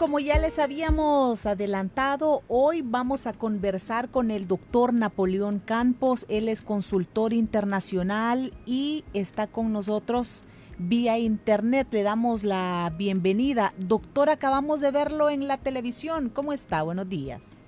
Como 0.00 0.18
ya 0.18 0.38
les 0.38 0.58
habíamos 0.58 1.44
adelantado, 1.44 2.42
hoy 2.48 2.80
vamos 2.80 3.26
a 3.26 3.34
conversar 3.34 4.08
con 4.08 4.30
el 4.30 4.46
doctor 4.46 4.94
Napoleón 4.94 5.58
Campos. 5.58 6.24
Él 6.30 6.48
es 6.48 6.62
consultor 6.62 7.34
internacional 7.34 8.54
y 8.64 9.04
está 9.12 9.46
con 9.46 9.74
nosotros 9.74 10.42
vía 10.78 11.18
internet. 11.18 11.86
Le 11.90 12.02
damos 12.02 12.44
la 12.44 12.90
bienvenida. 12.96 13.74
Doctor, 13.76 14.30
acabamos 14.30 14.80
de 14.80 14.90
verlo 14.90 15.28
en 15.28 15.46
la 15.46 15.58
televisión. 15.58 16.30
¿Cómo 16.30 16.54
está? 16.54 16.80
Buenos 16.80 17.10
días. 17.10 17.58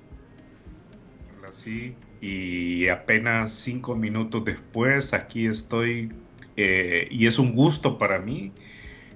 Sí. 1.50 1.94
Y 2.22 2.88
apenas 2.88 3.52
cinco 3.52 3.94
minutos 3.94 4.42
después, 4.46 5.12
aquí 5.12 5.44
estoy. 5.44 6.10
Eh, 6.56 7.08
y 7.10 7.27
es 7.27 7.38
un 7.38 7.55
gusto 7.55 7.98
para 7.98 8.19
mí 8.19 8.52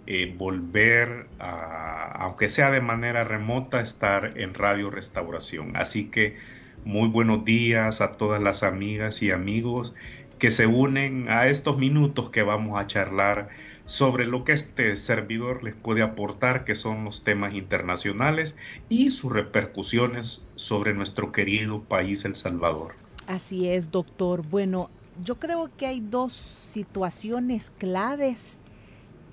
eh, 0.06 0.34
volver 0.36 1.26
a, 1.38 2.12
aunque 2.22 2.48
sea 2.48 2.70
de 2.70 2.80
manera 2.80 3.24
remota, 3.24 3.80
estar 3.80 4.38
en 4.38 4.54
Radio 4.54 4.90
Restauración. 4.90 5.76
Así 5.76 6.10
que 6.10 6.36
muy 6.84 7.08
buenos 7.08 7.44
días 7.44 8.00
a 8.00 8.12
todas 8.12 8.40
las 8.40 8.62
amigas 8.62 9.22
y 9.22 9.30
amigos 9.32 9.94
que 10.38 10.50
se 10.50 10.66
unen 10.66 11.28
a 11.28 11.48
estos 11.48 11.78
minutos 11.78 12.30
que 12.30 12.42
vamos 12.42 12.78
a 12.78 12.86
charlar 12.86 13.48
sobre 13.86 14.26
lo 14.26 14.44
que 14.44 14.52
este 14.52 14.96
servidor 14.96 15.62
les 15.62 15.74
puede 15.74 16.02
aportar, 16.02 16.64
que 16.64 16.74
son 16.74 17.04
los 17.04 17.24
temas 17.24 17.54
internacionales 17.54 18.56
y 18.88 19.10
sus 19.10 19.32
repercusiones 19.32 20.42
sobre 20.56 20.92
nuestro 20.92 21.32
querido 21.32 21.82
país, 21.82 22.24
El 22.24 22.34
Salvador. 22.34 22.94
Así 23.26 23.68
es, 23.68 23.90
doctor. 23.90 24.42
Bueno, 24.42 24.90
yo 25.24 25.36
creo 25.36 25.70
que 25.76 25.86
hay 25.86 26.00
dos 26.00 26.34
situaciones 26.34 27.72
claves 27.78 28.58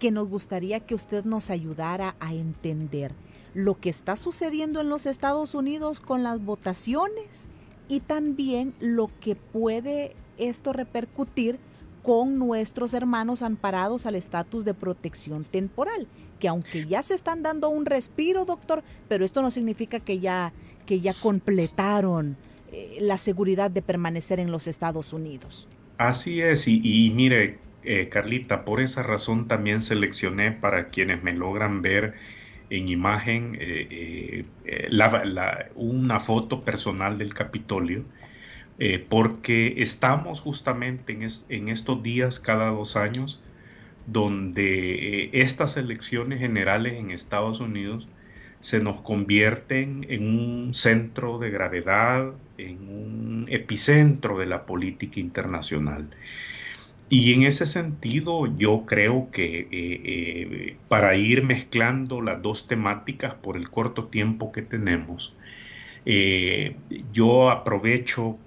que 0.04 0.12
nos 0.12 0.28
gustaría 0.28 0.82
que 0.82 0.96
usted 0.96 1.24
nos 1.24 1.50
ayudara 1.50 2.18
a 2.20 2.34
entender 2.34 3.14
lo 3.54 3.80
que 3.80 3.90
está 3.90 4.18
sucediendo 4.18 4.82
en 4.82 4.90
los 4.90 5.06
Estados 5.06 5.56
Unidos 5.56 6.02
con 6.02 6.24
las 6.24 6.44
votaciones 6.44 7.48
y 7.88 8.02
también 8.02 8.74
lo 8.82 9.10
que 9.22 9.38
puede 9.38 10.14
esto 10.38 10.74
repercutir 10.74 11.58
con 12.02 12.38
nuestros 12.38 12.94
hermanos 12.94 13.42
amparados 13.44 14.06
al 14.06 14.16
estatus 14.16 14.66
de 14.66 14.74
protección 14.74 15.46
temporal, 15.46 16.06
que 16.38 16.50
aunque 16.50 16.86
ya 16.86 17.02
se 17.02 17.14
están 17.14 17.42
dando 17.42 17.70
un 17.70 17.86
respiro, 17.86 18.44
doctor, 18.44 18.84
pero 19.08 19.24
esto 19.24 19.42
no 19.42 19.52
significa 19.52 20.02
que 20.02 20.20
ya, 20.20 20.52
que 20.86 21.00
ya 21.00 21.14
completaron 21.14 22.36
eh, 22.74 22.98
la 23.00 23.18
seguridad 23.18 23.72
de 23.72 23.82
permanecer 23.82 24.42
en 24.42 24.52
los 24.52 24.68
Estados 24.68 25.14
Unidos. 25.14 25.70
Así 25.98 26.42
es, 26.42 26.68
y 26.68 27.10
mire, 27.16 27.58
eh, 27.86 28.10
Carlita, 28.10 28.66
por 28.66 28.82
esa 28.82 29.04
razón 29.04 29.48
también 29.48 29.82
seleccioné 29.82 30.52
para 30.52 30.88
quienes 30.90 31.24
me 31.24 31.34
logran 31.34 31.82
ver 31.82 32.14
en 32.70 32.88
imagen 32.90 33.58
eh, 33.60 34.46
eh, 34.66 35.70
una 35.76 36.20
foto 36.20 36.64
personal 36.64 37.18
del 37.18 37.34
Capitolio, 37.34 38.04
porque 39.08 39.76
estamos 39.78 40.42
justamente 40.42 41.14
en, 41.14 41.28
en, 41.50 41.70
estos 41.70 42.04
días 42.04 42.40
cada 42.40 42.70
dos 42.70 42.98
años 42.98 43.42
donde 44.08 45.30
estas 45.32 45.78
elecciones 45.78 46.40
generales 46.40 46.96
en 46.96 47.12
Estados 47.12 47.62
Unidos 47.62 48.08
se 48.60 48.82
nos 48.82 49.02
convierten 49.02 50.06
en 50.10 50.24
un 50.40 50.74
centro 50.74 51.38
de 51.38 51.50
gravedad, 51.50 52.32
en 52.58 52.78
un 52.90 53.46
epicentro 53.50 54.38
de 54.38 54.46
la 54.46 54.66
política 54.66 55.20
internacional. 55.20 56.10
Y 57.16 57.32
en 57.32 57.44
ese 57.44 57.68
sentido 57.68 58.48
yo 58.58 58.88
creo 58.88 59.30
que 59.32 59.60
eh, 59.60 59.68
eh, 59.72 60.78
para 60.88 61.16
ir 61.16 61.44
mezclando 61.44 62.22
las 62.22 62.42
dos 62.42 62.66
temáticas 62.66 63.36
por 63.36 63.56
el 63.56 63.70
corto 63.70 64.06
tiempo 64.06 64.52
que 64.52 64.64
tenemos, 64.64 65.36
eh, 66.08 66.76
yo 67.12 67.52
aprovecho 67.52 68.40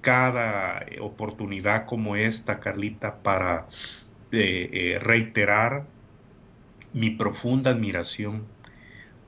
cada 0.00 0.84
oportunidad 1.00 1.86
como 1.86 2.16
esta, 2.16 2.58
Carlita, 2.58 3.22
para 3.22 3.68
reiterar 4.32 5.86
mi 6.92 7.10
profunda 7.10 7.70
admiración 7.70 8.46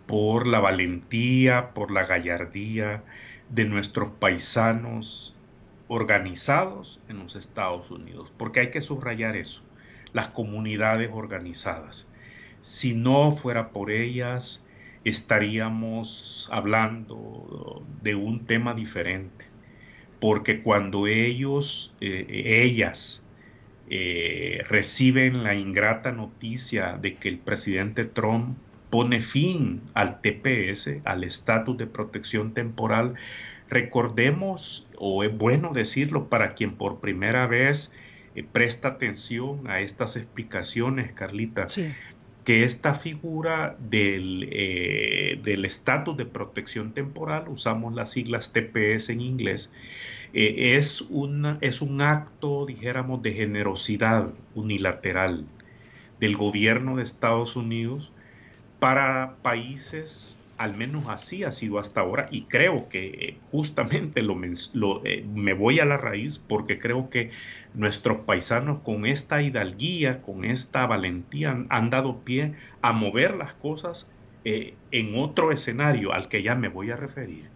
por 0.09 0.49
la 0.49 0.59
valentía, 0.59 1.75
por 1.75 1.93
la 1.93 2.07
gallardía 2.07 3.05
de 3.51 3.67
nuestros 3.67 4.09
paisanos 4.19 5.38
organizados 5.89 7.01
en 7.09 7.19
los 7.19 7.35
Estados 7.35 7.91
Unidos, 7.91 8.33
porque 8.37 8.61
hay 8.61 8.71
que 8.71 8.81
subrayar 8.81 9.37
eso, 9.37 9.63
las 10.13 10.29
comunidades 10.29 11.11
organizadas. 11.13 12.09
Si 12.61 12.95
no 12.95 13.33
fuera 13.33 13.71
por 13.71 13.91
ellas, 13.91 14.67
estaríamos 15.05 16.49
hablando 16.53 17.83
de 18.03 18.15
un 18.15 18.47
tema 18.47 18.75
diferente, 18.75 19.47
porque 20.21 20.63
cuando 20.63 21.07
ellos, 21.07 21.95
eh, 22.01 22.63
ellas, 22.65 23.27
eh, 23.91 24.65
reciben 24.69 25.45
la 25.45 25.55
ingrata 25.55 26.13
noticia 26.13 26.99
de 27.01 27.15
que 27.15 27.29
el 27.31 27.39
presidente 27.39 28.05
Trump 28.05 28.59
pone 28.91 29.21
fin 29.21 29.81
al 29.95 30.21
TPS, 30.21 31.01
al 31.05 31.25
estatus 31.25 31.77
de 31.79 31.87
protección 31.87 32.53
temporal, 32.53 33.15
Recordemos, 33.69 34.87
o 34.97 35.25
es 35.25 35.37
bueno 35.37 35.73
decirlo 35.73 36.29
para 36.29 36.55
quien 36.55 36.75
por 36.77 37.01
primera 37.01 37.47
vez 37.47 37.93
eh, 38.35 38.45
presta 38.51 38.89
atención 38.89 39.69
a 39.69 39.81
estas 39.81 40.17
explicaciones, 40.17 41.13
Carlita, 41.13 41.67
que 42.45 42.65
esta 42.65 42.95
figura 42.95 43.77
del 43.79 44.49
eh, 44.51 45.43
estatus 45.65 46.17
de 46.17 46.25
protección 46.25 46.93
temporal, 46.93 47.49
usamos 47.49 47.95
las 47.95 48.13
siglas 48.13 48.55
TPS 48.55 49.11
en 49.11 49.21
inglés, 49.21 49.75
eh, 50.33 50.77
es, 50.77 51.03
una, 51.03 51.59
es 51.61 51.83
un 51.83 52.01
acto, 52.01 52.65
dijéramos, 52.65 53.23
de 53.23 53.33
generosidad 53.35 54.31
unilateral 54.55 55.45
del 56.21 56.37
gobierno 56.37 56.97
de 56.97 57.03
Estados 57.03 57.55
Unidos 57.55 58.15
para 58.79 59.37
países 59.43 60.38
al 60.59 60.77
menos 60.77 61.09
así 61.09 61.45
ha 61.45 61.53
sido 61.53 61.79
hasta 61.79 62.01
ahora 62.01 62.29
y 62.33 62.43
creo 62.43 62.89
que 62.89 63.07
eh, 63.07 63.37
justamente 63.53 64.23
lo, 64.23 64.37
eh, 65.05 65.25
me 65.33 65.55
voy 65.55 65.79
a 65.79 65.85
la 65.85 65.97
raíz 65.97 66.39
porque 66.39 66.81
creo 66.81 67.09
que 67.11 67.31
nuestros 67.75 68.19
paisanos 68.27 68.81
con 68.81 69.07
esta 69.07 69.41
hidalguía, 69.41 70.21
con 70.21 70.45
esta 70.45 70.85
valentía 70.87 71.65
han, 71.69 71.91
dado 71.91 72.19
pie 72.19 72.55
a 72.83 72.93
mover 72.93 73.37
las 73.37 73.55
cosas 73.55 74.11
eh, 74.45 74.75
en 74.91 75.17
otro 75.17 75.53
escenario 75.53 76.13
al 76.13 76.29
que 76.29 76.43
ya 76.43 76.57
me 76.57 76.69
voy 76.69 76.91
a 76.91 76.97
referir. 76.97 77.49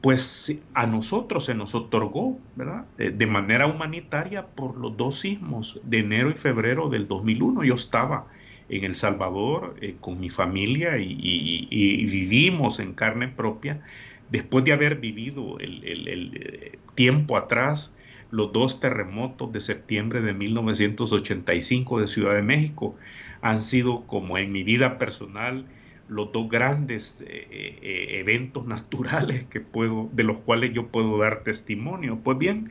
pues 0.00 0.62
a 0.74 0.86
nosotros 0.86 1.44
se 1.44 1.54
nos 1.54 1.74
otorgó, 1.74 2.38
¿verdad? 2.56 2.86
de 2.96 3.26
manera 3.26 3.66
humanitaria 3.66 4.46
por 4.46 4.78
los 4.78 4.96
dos 4.96 5.18
sismos 5.18 5.80
de 5.82 5.98
enero 5.98 6.30
y 6.30 6.34
febrero 6.34 6.88
del 6.88 7.06
2001. 7.06 7.64
Yo 7.64 7.74
estaba 7.74 8.28
en 8.72 8.84
El 8.84 8.94
Salvador 8.94 9.76
eh, 9.80 9.96
con 10.00 10.18
mi 10.18 10.30
familia 10.30 10.96
y, 10.98 12.06
vivimos 12.06 12.80
en 12.80 12.94
carne 12.94 13.28
propia, 13.28 13.82
después 14.30 14.64
de 14.64 14.72
haber 14.72 14.96
vivido 14.96 15.58
el, 15.60 15.82
eh, 15.84 16.78
tiempo 16.94 17.36
atrás 17.36 17.96
los 18.30 18.50
dos 18.52 18.80
terremotos 18.80 19.52
de 19.52 19.60
septiembre 19.60 20.22
de 20.22 20.32
1985 20.32 22.00
de 22.00 22.08
Ciudad 22.08 22.34
de 22.34 22.42
México, 22.42 22.96
han 23.42 23.60
sido 23.60 24.06
como 24.06 24.38
en 24.38 24.52
mi 24.52 24.62
vida 24.62 24.96
personal 24.96 25.66
los 26.08 26.32
dos 26.32 26.48
grandes 26.48 27.22
eh, 27.28 28.18
eventos 28.20 28.66
naturales 28.74 29.44
que 29.44 29.60
puedo, 29.60 30.08
de 30.14 30.24
los 30.24 30.38
cuales 30.38 30.72
yo 30.72 30.86
puedo 30.88 31.18
dar 31.18 31.42
testimonio. 31.42 32.20
Pues 32.24 32.38
bien, 32.38 32.70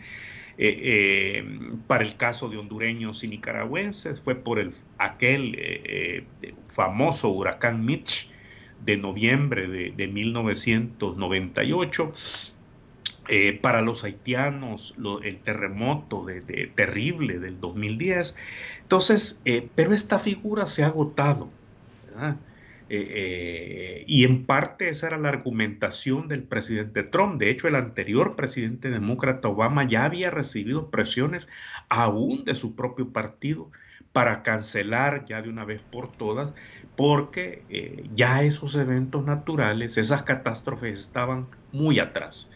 eh, 0.63 1.40
eh, 1.40 1.44
para 1.88 2.04
el 2.04 2.18
caso 2.18 2.48
de 2.48 2.58
hondureños 2.58 3.24
y 3.24 3.28
nicaragüenses, 3.28 4.22
fue 4.22 4.36
por 4.36 4.60
el, 4.60 4.72
aquel 5.00 5.56
eh, 5.58 6.24
famoso 6.68 7.30
huracán 7.30 7.84
Mitch 7.84 8.30
de 8.86 8.96
noviembre 8.96 9.68
de, 9.68 10.08
1998. 10.08 12.13
para 13.63 13.81
los 13.81 14.04
haitianos, 14.04 14.94
el 15.24 15.40
terremoto 15.40 16.25
de, 16.25 16.42
terrible 16.75 17.40
del 17.40 17.60
2010. 17.60 18.38
Entonces, 18.84 19.42
pero 19.74 19.96
esta 19.96 20.19
figura 20.19 20.68
se 20.68 20.84
ha 20.84 20.88
agotado. 20.88 21.50
Eh, 22.94 24.04
y 24.06 24.26
en 24.26 24.46
parte 24.46 24.90
esa 24.90 25.08
era 25.08 25.18
la 25.18 25.30
argumentación 25.30 26.28
del 26.28 26.44
presidente 26.44 27.04
Trump. 27.04 27.40
De 27.40 27.50
hecho, 27.50 27.70
el 27.70 27.76
anterior 27.76 28.36
presidente 28.36 28.90
demócrata 28.90 29.48
Obama 29.48 29.88
ya 29.88 30.04
había 30.04 30.30
recibido 30.30 30.90
presiones 30.90 31.48
aún 31.88 32.44
de 32.44 32.54
su 32.54 32.76
propio 32.76 33.14
partido 33.14 33.72
para 34.12 34.44
cancelar 34.44 35.24
ya 35.26 35.42
de 35.42 35.50
una 35.50 35.64
vez 35.66 35.82
por 35.82 36.12
todas, 36.12 36.54
porque 36.98 37.64
eh, 37.70 38.10
ya 38.14 38.44
esos 38.44 38.76
eventos 38.76 39.26
naturales, 39.26 39.98
esas 39.98 40.24
catástrofes 40.24 41.00
estaban 41.00 41.48
muy 41.72 42.00
atrás. 42.00 42.52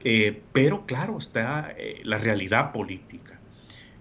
Eh, 0.00 0.42
pero 0.52 0.84
claro, 0.84 1.16
está 1.16 1.72
eh, 1.78 2.00
la 2.04 2.18
realidad 2.18 2.72
política. 2.72 3.40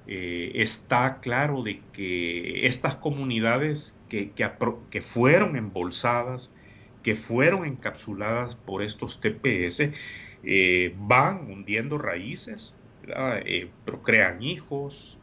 Está 0.05 1.19
claro 1.21 1.63
de 1.63 1.81
que 1.94 2.67
estas 2.67 2.95
comunidades 2.95 3.97
que, 4.09 4.31
que, 4.31 5.01
fueron 5.01 5.55
embolsadas, 5.55 6.53
que 7.03 7.15
fueron 7.15 7.65
encapsuladas 7.65 8.55
por 8.55 8.83
estos 8.83 9.21
TPS, 9.21 9.91
van 10.97 11.50
hundiendo 11.50 11.97
raíces, 11.97 12.77
procrean 13.85 14.44
hijos, 14.44 15.17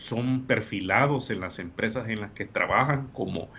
son 0.00 0.46
perfilados 0.46 1.30
en 1.30 1.40
las 1.40 1.58
empresas 1.58 2.08
en 2.08 2.22
las 2.22 2.32
que 2.32 2.46
trabajan 2.46 3.08
como, 3.08 3.50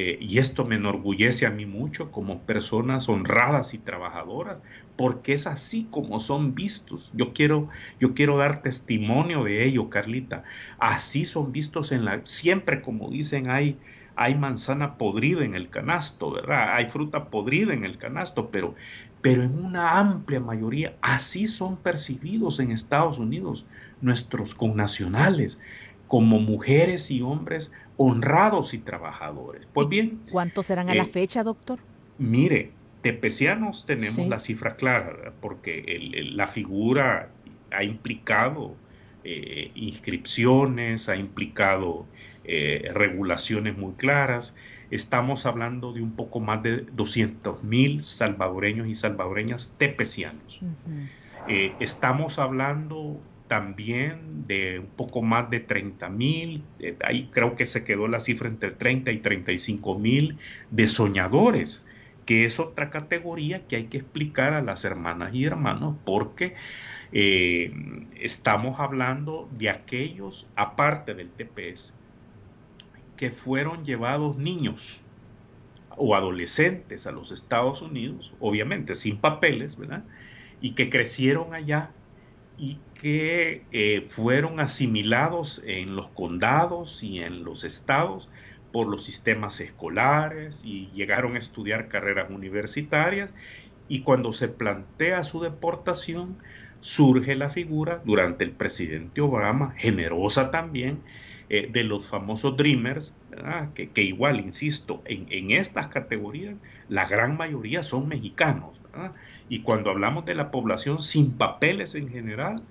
eh, 0.00 0.16
y 0.20 0.38
esto 0.38 0.64
me 0.64 0.76
enorgullece 0.76 1.44
a 1.44 1.50
mí 1.50 1.66
mucho, 1.66 2.12
como 2.12 2.42
personas 2.42 3.08
honradas 3.08 3.74
y 3.74 3.78
trabajadoras, 3.78 4.58
porque 4.96 5.32
es 5.32 5.48
así 5.48 5.88
como 5.90 6.20
son 6.20 6.54
vistos. 6.54 7.10
Yo 7.12 7.32
quiero, 7.32 7.68
yo 7.98 8.14
quiero 8.14 8.36
dar 8.36 8.62
testimonio 8.62 9.42
de 9.42 9.66
ello, 9.66 9.90
Carlita. 9.90 10.44
Así 10.78 11.24
son 11.24 11.50
vistos 11.50 11.90
en 11.90 12.04
la, 12.04 12.20
siempre 12.22 12.80
como 12.80 13.10
dicen, 13.10 13.50
hay, 13.50 13.76
hay 14.14 14.36
manzana 14.36 14.98
podrida 14.98 15.44
en 15.44 15.56
el 15.56 15.68
canasto, 15.68 16.30
¿verdad? 16.30 16.76
Hay 16.76 16.88
fruta 16.88 17.28
podrida 17.28 17.74
en 17.74 17.82
el 17.82 17.98
canasto, 17.98 18.52
pero, 18.52 18.76
pero 19.20 19.42
en 19.42 19.58
una 19.58 19.98
amplia 19.98 20.38
mayoría 20.38 20.94
así 21.00 21.48
son 21.48 21.76
percibidos 21.76 22.60
en 22.60 22.70
Estados 22.70 23.18
Unidos 23.18 23.66
nuestros 24.00 24.54
connacionales 24.54 25.58
como 26.08 26.40
mujeres 26.40 27.10
y 27.10 27.22
hombres 27.22 27.70
honrados 27.98 28.74
y 28.74 28.78
trabajadores. 28.78 29.68
Pues 29.72 29.88
bien. 29.88 30.20
¿Cuántos 30.30 30.66
serán 30.66 30.88
a 30.88 30.94
la 30.94 31.04
eh, 31.04 31.06
fecha, 31.06 31.44
doctor? 31.44 31.78
Mire, 32.18 32.72
tepecianos 33.02 33.86
tenemos 33.86 34.26
la 34.26 34.38
cifra 34.38 34.76
clara, 34.76 35.32
porque 35.40 35.84
la 36.32 36.46
figura 36.46 37.30
ha 37.70 37.84
implicado 37.84 38.74
eh, 39.24 39.70
inscripciones, 39.74 41.08
ha 41.08 41.16
implicado 41.16 42.06
eh, 42.44 42.90
regulaciones 42.94 43.76
muy 43.76 43.92
claras. 43.92 44.56
Estamos 44.90 45.44
hablando 45.44 45.92
de 45.92 46.00
un 46.00 46.12
poco 46.12 46.40
más 46.40 46.62
de 46.62 46.86
200 46.92 47.62
mil 47.62 48.02
salvadoreños 48.02 48.88
y 48.88 48.94
salvadoreñas 48.94 49.74
tepecianos. 49.76 50.60
estamos 51.78 52.38
hablando 52.38 53.20
también 53.48 54.46
de 54.46 54.78
un 54.78 54.86
poco 54.86 55.22
más 55.22 55.50
de 55.50 55.60
30 55.60 56.08
mil, 56.10 56.62
eh, 56.78 56.96
ahí 57.02 57.28
creo 57.32 57.56
que 57.56 57.66
se 57.66 57.84
quedó 57.84 58.06
la 58.06 58.20
cifra 58.20 58.48
entre 58.48 58.70
30 58.70 59.10
y 59.10 59.18
35 59.18 59.98
mil 59.98 60.38
de 60.70 60.86
soñadores, 60.86 61.84
que 62.26 62.44
es 62.44 62.60
otra 62.60 62.90
categoría 62.90 63.66
que 63.66 63.76
hay 63.76 63.84
que 63.86 63.98
explicar 63.98 64.52
a 64.52 64.62
las 64.62 64.84
hermanas 64.84 65.34
y 65.34 65.44
hermanos 65.44 65.96
porque 66.04 66.54
eh, 67.12 67.72
estamos 68.20 68.80
hablando 68.80 69.48
de 69.58 69.70
aquellos, 69.70 70.46
aparte 70.54 71.14
del 71.14 71.30
TPS, 71.30 71.94
que 73.16 73.30
fueron 73.30 73.82
llevados 73.82 74.36
niños 74.36 75.00
o 75.96 76.14
adolescentes 76.14 77.06
a 77.06 77.12
los 77.12 77.32
Estados 77.32 77.82
Unidos, 77.82 78.34
obviamente 78.40 78.94
sin 78.94 79.16
papeles, 79.16 79.76
¿verdad? 79.76 80.04
Y 80.60 80.74
que 80.74 80.90
crecieron 80.90 81.54
allá 81.54 81.90
y 82.58 82.78
que 83.00 83.62
eh, 83.70 84.02
fueron 84.02 84.60
asimilados 84.60 85.62
en 85.64 85.94
los 85.94 86.08
condados 86.08 87.02
y 87.02 87.20
en 87.20 87.44
los 87.44 87.64
estados 87.64 88.28
por 88.72 88.88
los 88.88 89.04
sistemas 89.04 89.60
escolares 89.60 90.62
y 90.64 90.90
llegaron 90.92 91.36
a 91.36 91.38
estudiar 91.38 91.88
carreras 91.88 92.30
universitarias 92.30 93.32
y 93.88 94.00
cuando 94.02 94.32
se 94.32 94.48
plantea 94.48 95.22
su 95.22 95.40
deportación 95.40 96.36
surge 96.80 97.34
la 97.34 97.50
figura 97.50 98.02
durante 98.04 98.44
el 98.44 98.52
presidente 98.52 99.20
Obama, 99.20 99.74
generosa 99.78 100.50
también, 100.50 101.00
eh, 101.48 101.68
de 101.72 101.82
los 101.82 102.06
famosos 102.06 102.56
Dreamers, 102.56 103.14
que, 103.74 103.88
que, 103.90 104.02
igual, 104.02 104.38
insisto, 104.38 105.02
en, 105.06 105.26
en, 105.30 105.50
estas 105.52 105.88
categorías 105.88 106.56
la 106.88 107.06
gran 107.06 107.36
mayoría 107.36 107.82
son 107.82 108.06
mexicanos. 108.06 108.78
¿verdad? 108.92 109.12
Y 109.48 109.60
cuando 109.60 109.90
hablamos 109.90 110.24
de 110.24 110.34
la 110.34 110.50
población 110.50 111.02
sin 111.02 111.32
papeles 111.32 111.94
en 111.94 112.10
general, 112.10 112.62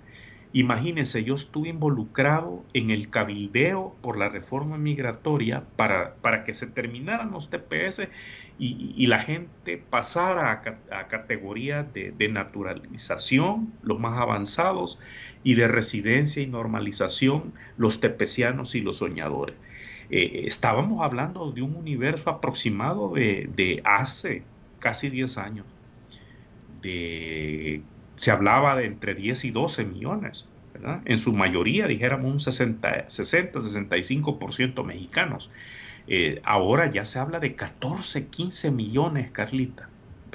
imagínense, 0.53 1.23
yo 1.23 1.35
estuve 1.35 1.69
involucrado 1.69 2.63
en 2.73 2.91
el 2.91 3.09
cabildeo 3.09 3.95
por 4.01 4.17
la 4.17 4.29
reforma 4.29 4.77
migratoria 4.77 5.63
para, 5.75 6.15
para 6.15 6.43
que 6.43 6.53
se 6.53 6.67
terminaran 6.67 7.31
los 7.31 7.49
TPS 7.49 8.07
y, 8.59 9.05
la 9.05 9.19
gente 9.19 9.77
pasara 9.77 10.63
a, 10.91 11.07
categorías 11.07 11.85
de, 11.93 12.29
naturalización, 12.29 13.73
los 13.83 13.99
más 13.99 14.19
avanzados, 14.19 14.99
y 15.43 15.53
de 15.53 15.67
residencia 15.67 16.41
y 16.41 16.47
normalización, 16.47 17.53
los 17.77 18.01
tepecianos 18.01 18.73
y 18.73 18.81
los 18.81 18.97
soñadores. 18.97 19.55
Eh, 20.09 20.43
estábamos 20.45 21.03
hablando 21.03 21.51
de 21.51 21.61
un 21.61 21.75
universo 21.75 22.29
aproximado 22.29 23.13
de, 23.13 23.49
de 23.55 23.81
hace 23.83 24.43
casi 24.79 25.09
10 25.09 25.37
años 25.37 25.65
se 28.15 28.31
hablaba 28.31 28.75
de 28.75 28.85
entre 28.85 29.15
10 29.15 29.45
y 29.45 29.51
12 29.51 29.85
millones, 29.85 30.49
En 31.05 31.17
su 31.17 31.33
mayoría, 31.33 31.87
dijéramos 31.87 32.31
un 32.31 32.39
60, 32.39 33.09
60 33.09 33.59
65% 33.59 34.83
mexicanos. 34.85 35.49
Eh, 36.07 36.39
ahora 36.43 36.89
ya 36.89 37.03
se 37.03 37.19
habla 37.19 37.39
de 37.39 37.55
14, 37.55 38.27
15 38.27 38.71
millones, 38.71 39.31
Carlita, 39.31 39.89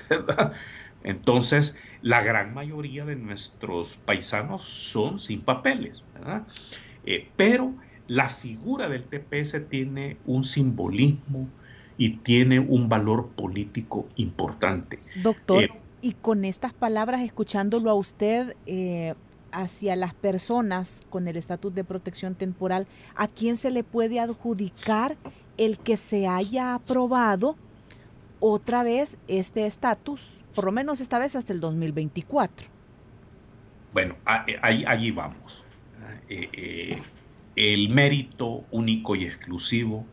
Entonces, 1.05 1.79
la 2.03 2.23
gran 2.23 2.55
mayoría 2.55 3.05
de 3.05 3.17
nuestros 3.17 3.97
paisanos 3.97 4.63
son 4.63 5.19
sin 5.19 5.41
papeles, 5.43 6.03
eh, 7.05 7.29
pero 7.37 7.75
la 8.07 8.29
figura 8.29 8.89
del 8.89 9.05
TPS 9.05 9.69
tiene 9.69 10.17
un 10.27 10.45
simbolismo 10.45 11.49
y 11.99 12.19
tiene 12.19 12.61
un 12.61 12.89
valor 12.89 13.31
político 13.31 14.09
importante. 14.17 15.01
Doctor, 15.23 15.65
eh, 15.65 15.71
y 16.03 16.13
con 16.13 16.45
estas 16.45 16.75
palabras, 16.75 17.23
escuchándolo 17.23 17.89
a 17.89 17.95
usted 17.95 18.57
eh, 18.67 19.15
hacia 19.53 19.95
las 19.95 20.15
personas 20.15 21.03
con 21.09 21.29
el 21.29 21.37
estatus 21.37 21.73
de 21.75 21.85
protección 21.85 22.35
temporal, 22.35 22.89
¿a 23.15 23.29
quién 23.29 23.57
se 23.57 23.71
le 23.71 23.85
puede 23.85 24.19
adjudicar 24.19 25.17
el 25.57 25.79
que 25.79 25.97
se 25.97 26.27
haya 26.27 26.75
aprobado 26.75 27.57
otra 28.41 28.83
vez 28.83 29.17
este 29.29 29.65
estatus, 29.65 30.43
por 30.55 30.65
lo 30.65 30.73
menos 30.73 31.01
esta 31.01 31.21
vez 31.21 31.37
hasta 31.37 31.53
el 31.53 31.61
2024? 31.61 32.67
Bueno, 33.93 34.17
eh, 34.49 34.59
ahí, 34.61 34.85
allí 34.87 35.13
vamos. 35.13 35.63
Eh, 36.29 37.01
el 37.55 37.91
mérito 37.91 38.65
único 38.71 39.15
y 39.15 39.25
exclusivo 39.25 40.07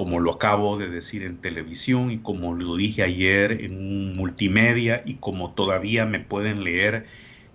como 0.00 0.18
lo 0.18 0.32
acabo 0.32 0.78
de 0.78 0.88
decir 0.88 1.22
en 1.24 1.42
televisión 1.42 2.10
y 2.10 2.20
como 2.20 2.54
lo 2.54 2.74
dije 2.76 3.02
ayer 3.02 3.52
en 3.52 4.16
multimedia 4.16 5.02
y 5.04 5.16
como 5.16 5.52
todavía 5.52 6.06
me 6.06 6.20
pueden 6.20 6.64
leer 6.64 7.04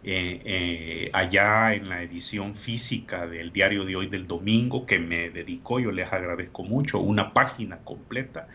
eh, 0.04 0.42
eh, 0.46 1.10
allá 1.12 1.74
en 1.74 1.90
la 1.90 2.04
edición 2.04 2.54
física 2.54 3.26
del 3.26 3.52
diario 3.52 3.84
de 3.84 3.96
hoy 3.96 4.10
del 4.10 4.28
domingo 4.28 4.86
que 4.86 5.00
me 5.00 5.32
dedicó, 5.32 5.80
yo 5.80 5.92
les 5.92 6.14
agradezco 6.14 6.62
mucho, 6.62 7.00
una 7.00 7.34
página 7.34 7.78
completa. 7.78 8.48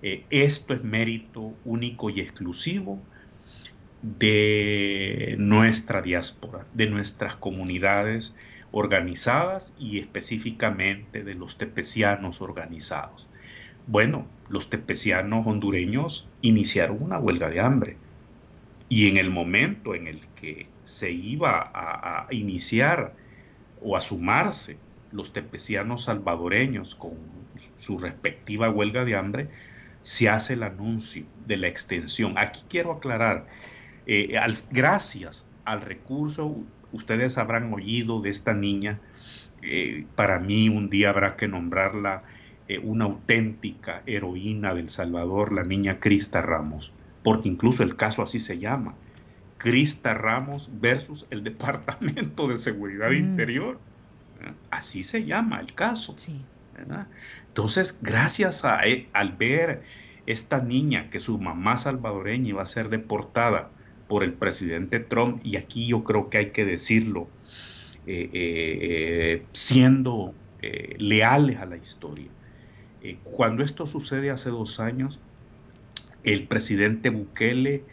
Eh, 0.00 0.24
esto 0.30 0.72
es 0.72 0.82
mérito 0.82 1.52
único 1.66 2.08
y 2.08 2.22
exclusivo 2.22 3.02
de 4.00 5.34
nuestra 5.38 6.00
diáspora, 6.00 6.64
de 6.72 6.86
nuestras 6.86 7.36
comunidades 7.36 8.34
organizadas 8.78 9.72
y 9.78 9.98
específicamente 9.98 11.24
de 11.24 11.34
los 11.34 11.56
tepecianos 11.56 12.42
organizados. 12.42 13.26
Bueno, 13.86 14.26
los 14.50 14.68
tepecianos 14.68 15.46
hondureños 15.46 16.28
iniciaron 16.42 17.02
una 17.02 17.18
huelga 17.18 17.48
de 17.48 17.60
hambre 17.60 17.96
y 18.90 19.08
en 19.08 19.16
el 19.16 19.30
momento 19.30 19.94
en 19.94 20.06
el 20.06 20.20
que 20.38 20.66
se 20.84 21.10
iba 21.10 21.70
a, 21.72 22.26
iniciar 22.30 23.14
o 23.80 23.96
a 23.96 24.02
sumarse 24.02 24.76
los 25.10 25.32
tepecianos 25.32 26.04
salvadoreños 26.04 26.94
con 26.94 27.14
su 27.78 27.96
respectiva 27.96 28.68
huelga 28.68 29.06
de 29.06 29.16
hambre, 29.16 29.48
se 30.02 30.28
hace 30.28 30.52
el 30.52 30.62
anuncio 30.62 31.24
de 31.46 31.56
la 31.56 31.68
extensión. 31.68 32.36
Aquí 32.36 32.60
quiero 32.68 32.92
aclarar, 32.92 33.46
eh, 34.06 34.36
gracias 34.70 35.48
al 35.64 35.80
recurso 35.80 36.62
ustedes 36.96 37.38
habrán 37.38 37.72
oído 37.72 38.20
de 38.20 38.30
esta 38.30 38.52
niña. 38.54 38.98
Eh, 39.62 40.06
para 40.14 40.38
mí 40.38 40.68
un 40.68 40.90
día 40.90 41.10
habrá 41.10 41.36
que 41.36 41.48
nombrarla 41.48 42.20
eh, 42.68 42.78
una 42.78 43.04
auténtica 43.04 44.02
heroína 44.06 44.74
del 44.74 44.90
Salvador, 44.90 45.52
la 45.52 45.62
niña 45.62 46.00
Crista 46.00 46.42
Ramos, 46.42 46.92
porque 47.22 47.48
incluso 47.48 47.82
el 47.82 47.96
caso 47.96 48.22
así 48.22 48.38
se 48.40 48.58
llama, 48.58 48.94
Crista 49.58 50.14
Ramos 50.14 50.68
versus 50.72 51.26
el 51.30 51.44
Departamento 51.44 52.48
de 52.48 52.56
Seguridad 52.58 53.10
mm. 53.10 53.14
Interior. 53.14 53.78
Así 54.70 55.02
se 55.02 55.24
llama 55.24 55.60
el 55.60 55.74
caso. 55.74 56.14
Entonces, 57.48 57.98
gracias 58.02 58.64
a, 58.64 58.86
e, 58.86 59.08
al 59.12 59.32
ver 59.32 59.82
esta 60.26 60.60
niña 60.60 61.08
que 61.08 61.20
su 61.20 61.38
mamá 61.38 61.76
salvadoreña 61.76 62.50
iba 62.50 62.62
a 62.62 62.66
ser 62.66 62.90
deportada 62.90 63.70
por 64.08 64.22
el 64.22 64.32
presidente 64.32 65.00
Trump, 65.00 65.40
y 65.44 65.56
aquí 65.56 65.86
yo 65.86 66.04
creo 66.04 66.30
que 66.30 66.38
hay 66.38 66.50
que 66.50 66.64
decirlo, 66.64 67.28
eh, 68.06 68.30
eh, 68.32 69.42
siendo 69.52 70.34
leales 70.98 71.58
a 71.58 71.66
la 71.66 71.76
historia. 71.76 72.26
cuando 73.22 73.62
esto 73.62 73.86
sucede 73.86 74.30
hace 74.30 74.50
dos 74.50 74.80
años, 74.80 75.20
el 76.24 76.48
presidente 76.48 77.10
Bukele 77.10 77.84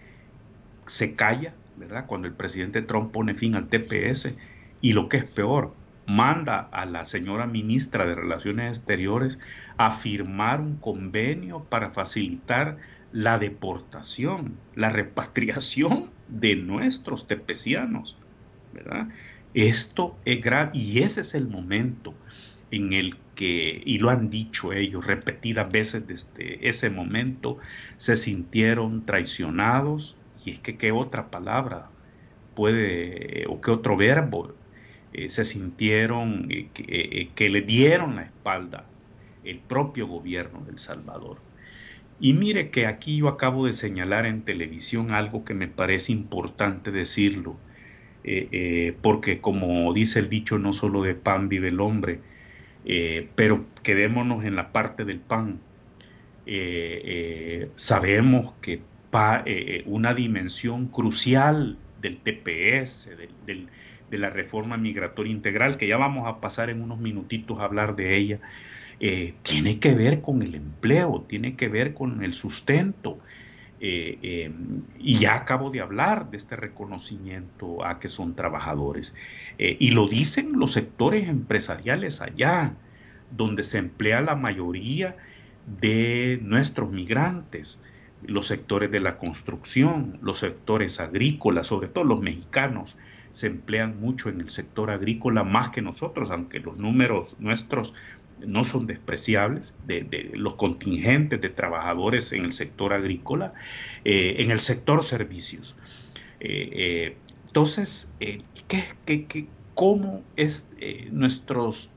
se 0.88 1.16
calla, 1.16 1.54
¿verdad? 1.78 2.08
Cuando 2.08 2.28
el 2.28 2.34
presidente 2.34 2.82
Trump 2.82 3.12
pone 3.12 3.36
fin 3.36 3.54
al 3.54 3.68
TPS 3.68 4.36
y 4.82 4.94
lo 4.94 5.10
que 5.10 5.18
es 5.18 5.24
peor, 5.24 5.74
manda 6.06 6.60
a 6.72 6.86
la 6.86 7.06
señora 7.06 7.48
ministra 7.48 8.06
de 8.06 8.16
Relaciones 8.16 8.78
Exteriores 8.78 9.40
a 9.78 9.92
firmar 9.92 10.60
un 10.60 10.78
convenio 10.78 11.64
para 11.70 11.92
facilitar 11.92 12.78
la 13.14 13.40
deportación, 13.40 14.58
la 14.76 14.90
repatriación 14.90 16.10
de 16.28 16.56
nuestros 16.58 17.28
tepecianos, 17.28 18.18
¿verdad? 18.74 19.08
Esto 19.54 20.18
es 20.26 20.42
grave 20.42 20.72
y 20.74 21.00
ese 21.00 21.22
es 21.22 21.36
el 21.36 21.48
momento 21.48 22.14
en 22.72 22.94
el 22.94 23.16
que, 23.36 23.82
y 23.86 24.00
lo 24.00 24.10
han 24.10 24.32
dicho 24.32 24.74
ellos 24.74 25.06
repetidas 25.06 25.72
veces 25.72 26.08
desde 26.08 26.68
ese 26.68 26.90
momento, 26.90 27.60
se 27.98 28.16
sintieron 28.16 29.06
traicionados. 29.06 30.16
Y 30.44 30.52
es 30.52 30.60
que 30.60 30.76
qué 30.76 30.92
otra 30.92 31.30
palabra 31.30 31.90
puede, 32.56 33.46
o 33.48 33.62
qué 33.62 33.70
otro 33.70 33.96
verbo, 33.96 34.56
eh, 35.14 35.30
se 35.30 35.46
sintieron 35.46 36.48
eh, 36.50 36.70
eh, 36.76 37.30
que, 37.36 37.50
le 37.50 37.62
dieron 37.62 38.16
la 38.16 38.24
espalda 38.24 38.86
el 39.44 39.60
propio 39.60 40.08
gobierno 40.08 40.64
del 40.66 40.80
Salvador. 40.80 41.38
Y 42.24 42.34
mire 42.34 42.72
que 42.72 42.88
aquí 42.88 43.18
yo 43.18 43.28
acabo 43.28 43.68
de 43.68 43.74
señalar 43.74 44.26
en 44.26 44.44
televisión 44.44 45.12
algo 45.12 45.44
que 45.46 45.54
me 45.54 45.68
parece 45.68 46.12
importante 46.14 46.90
decirlo, 46.92 47.58
porque 49.02 49.42
como 49.42 49.94
dice 49.94 50.20
el 50.20 50.30
dicho, 50.30 50.58
no 50.58 50.72
solo 50.72 51.04
de 51.04 51.16
pan 51.16 51.50
vive 51.50 51.68
el 51.68 51.82
hombre, 51.82 52.22
eh, 52.86 53.30
pero 53.36 53.66
quedémonos 53.82 54.44
en 54.44 54.56
la 54.56 54.72
parte 54.72 55.06
del 55.06 55.20
pan. 55.20 55.60
Eh, 56.46 57.02
eh, 57.06 57.70
sabemos 57.76 58.54
que 58.62 58.82
una 59.86 60.16
dimensión 60.16 60.88
crucial 60.88 61.78
del 62.02 62.18
TPS, 62.18 63.12
de 63.46 64.18
la 64.18 64.32
reforma 64.32 64.76
migratoria 64.76 65.32
integral, 65.32 65.78
que 65.78 65.88
ya 65.88 65.98
vamos 65.98 66.28
a 66.28 66.42
pasar 66.42 66.72
en 66.72 66.82
unos 66.82 67.00
minutitos 67.00 67.60
a 67.60 67.66
hablar 67.66 67.96
de 67.96 68.18
ella, 68.18 68.40
tiene 69.00 69.80
que 69.80 69.94
ver 69.94 70.22
con 70.22 70.42
el 70.42 70.56
empleo, 70.56 71.26
tiene 71.28 71.56
que 71.56 71.68
ver 71.68 71.94
con 71.94 72.24
el 72.24 72.34
sustento. 72.34 73.20
y 73.80 75.16
ya 75.16 75.36
acabo 75.36 75.70
de 75.70 75.82
hablar 75.82 76.30
de 76.30 76.38
este 76.38 76.56
reconocimiento 76.56 77.86
a 77.86 78.00
que 78.00 78.08
son 78.08 78.34
trabajadores. 78.34 79.14
Eh, 79.58 79.78
y 79.80 79.92
lo 79.92 80.08
dicen 80.08 80.54
los 80.54 80.72
sectores 80.72 81.28
empresariales 81.28 82.22
allá, 82.22 82.74
donde 83.32 83.64
se 83.64 83.78
emplea 83.80 84.22
la 84.22 84.36
mayoría 84.36 85.16
de 85.80 86.40
nuestros 86.42 86.92
migrantes, 86.92 87.82
los 88.26 88.48
sectores 88.48 88.92
de 88.92 89.00
la 89.00 89.18
construcción, 89.18 90.18
los 90.22 90.40
sectores 90.40 91.00
agrícolas, 91.00 91.68
sobre 91.68 91.88
todo 91.88 92.04
los 92.04 92.22
mexicanos, 92.22 92.98
se 93.32 93.48
emplean 93.48 94.00
mucho 94.00 94.30
en 94.30 94.42
el 94.42 94.50
sector 94.50 94.92
agrícola 94.92 95.44
más 95.44 95.70
que 95.70 95.82
nosotros, 95.82 96.30
aunque 96.30 96.60
los 96.60 96.78
números 96.78 97.36
nuestros 97.40 97.94
no 98.40 98.64
son 98.64 98.88
despreciables, 98.88 99.74
de, 99.86 100.32
los 100.34 100.56
contingentes 100.56 101.40
de 101.40 101.50
trabajadores 101.50 102.32
en 102.34 102.46
el 102.46 102.54
sector 102.54 102.94
agrícola, 102.94 103.54
eh, 104.06 104.36
en 104.40 104.52
el 104.52 104.60
sector 104.60 105.04
servicios. 105.04 105.76
Eh, 106.40 107.16
entonces, 107.54 108.12
eh, 108.20 108.40
¿qué, 108.68 109.46
cómo 109.76 110.24
es, 110.36 110.74
eh, 110.82 111.08
nuestros 111.12 111.92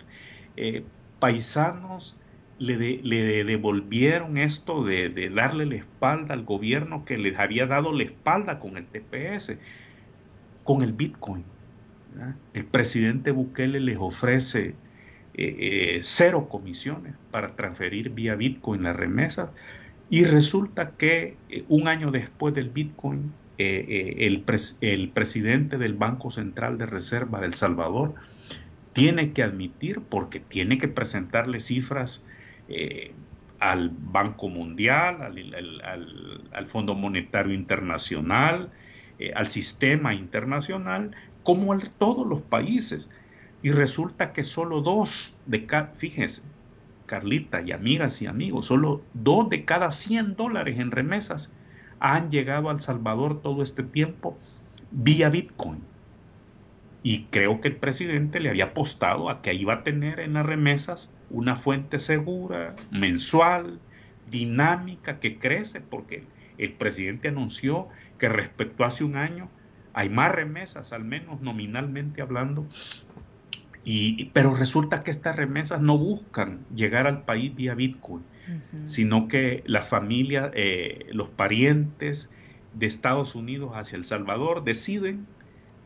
eh, 0.58 0.84
paisanos 1.18 2.14
le, 2.58 2.76
devolvieron 3.42 4.36
esto 4.36 4.84
de, 4.84 5.30
darle 5.34 5.64
la 5.64 5.76
espalda 5.76 6.34
al 6.34 6.44
gobierno 6.44 7.06
que 7.06 7.16
les 7.16 7.38
había 7.38 7.64
dado 7.64 7.90
la 7.94 8.02
espalda 8.02 8.60
con 8.60 8.76
el 8.76 8.84
TPS, 8.84 9.56
con 10.62 10.82
el 10.82 10.92
Bitcoin? 10.92 11.42
El 12.52 12.66
presidente 12.66 13.30
Bukele 13.30 13.80
les 13.80 13.96
ofrece 13.98 14.74
cero 16.00 16.48
comisiones 16.48 17.14
para 17.30 17.56
transferir 17.56 18.10
vía 18.10 18.34
Bitcoin 18.36 18.82
las 18.84 18.96
remesas 18.96 19.50
y 20.08 20.24
resulta 20.24 20.92
que 20.92 21.36
un 21.68 21.88
año 21.88 22.10
después 22.10 22.54
del 22.54 22.70
Bitcoin 22.70 23.32
eh, 23.58 23.86
eh, 24.20 24.26
el, 24.82 25.08
presidente 25.12 25.78
del 25.78 25.94
Banco 25.94 26.30
Central 26.30 26.76
de 26.76 26.84
Reserva 26.84 27.40
del 27.40 27.54
Salvador 27.54 28.14
tiene 28.92 29.32
que 29.32 29.42
admitir, 29.42 30.02
porque 30.02 30.40
tiene 30.40 30.76
que 30.76 30.88
presentarle 30.88 31.58
cifras 31.60 32.22
eh, 32.68 33.12
al 33.58 33.92
Banco 33.98 34.50
Mundial, 34.50 35.22
al, 35.22 36.50
al, 36.52 36.66
Fondo 36.66 36.94
Monetario 36.94 37.54
Internacional, 37.54 38.70
al 39.34 39.46
sistema 39.46 40.12
internacional, 40.12 41.12
como 41.42 41.72
a 41.72 41.78
todos 41.98 42.26
los 42.26 42.42
países. 42.42 43.08
Y 43.66 43.72
resulta 43.72 44.32
que 44.32 44.44
solo 44.44 44.80
dos 44.80 45.34
de 45.46 45.66
cada, 45.66 45.88
fíjense, 45.88 46.42
Carlita 47.06 47.62
y 47.62 47.72
amigas 47.72 48.22
y 48.22 48.28
amigos, 48.28 48.66
solo 48.66 49.02
dos 49.12 49.48
de 49.48 49.64
cada 49.64 49.90
100 49.90 50.36
dólares 50.36 50.78
en 50.78 50.92
remesas 50.92 51.52
han 51.98 52.30
llegado 52.30 52.70
al 52.70 52.78
Salvador 52.78 53.42
todo 53.42 53.64
este 53.64 53.82
tiempo 53.82 54.38
vía 54.92 55.30
Bitcoin. 55.30 55.80
Y 57.02 57.24
creo 57.24 57.60
que 57.60 57.66
el 57.66 57.74
presidente 57.74 58.38
le 58.38 58.50
había 58.50 58.66
apostado 58.66 59.30
a 59.30 59.42
que 59.42 59.52
iba 59.52 59.74
a 59.74 59.82
tener 59.82 60.20
en 60.20 60.34
las 60.34 60.46
remesas 60.46 61.12
una 61.28 61.56
fuente 61.56 61.98
segura, 61.98 62.76
mensual, 62.92 63.80
dinámica, 64.30 65.18
que 65.18 65.40
crece, 65.40 65.80
porque 65.80 66.22
el 66.56 66.72
presidente 66.74 67.26
anunció 67.26 67.88
que 68.20 68.28
respecto 68.28 68.84
a 68.84 68.86
hace 68.86 69.02
un 69.02 69.16
año 69.16 69.48
hay 69.92 70.08
más 70.08 70.30
remesas, 70.30 70.92
al 70.92 71.04
menos 71.04 71.40
nominalmente 71.40 72.22
hablando, 72.22 72.64
y, 73.88 74.24
pero 74.32 74.52
resulta 74.52 75.04
que 75.04 75.12
estas 75.12 75.36
remesas 75.36 75.80
no 75.80 75.96
buscan 75.96 76.58
llegar 76.74 77.06
al 77.06 77.22
país 77.22 77.54
vía 77.54 77.76
Bitcoin, 77.76 78.24
sino 78.84 79.28
que 79.28 79.62
la 79.64 79.80
familia, 79.80 80.50
eh, 80.54 81.06
los 81.12 81.28
parientes 81.28 82.34
de 82.74 82.86
Estados 82.86 83.36
Unidos 83.36 83.74
hacia 83.74 83.94
El 83.94 84.04
Salvador 84.04 84.64
deciden 84.64 85.24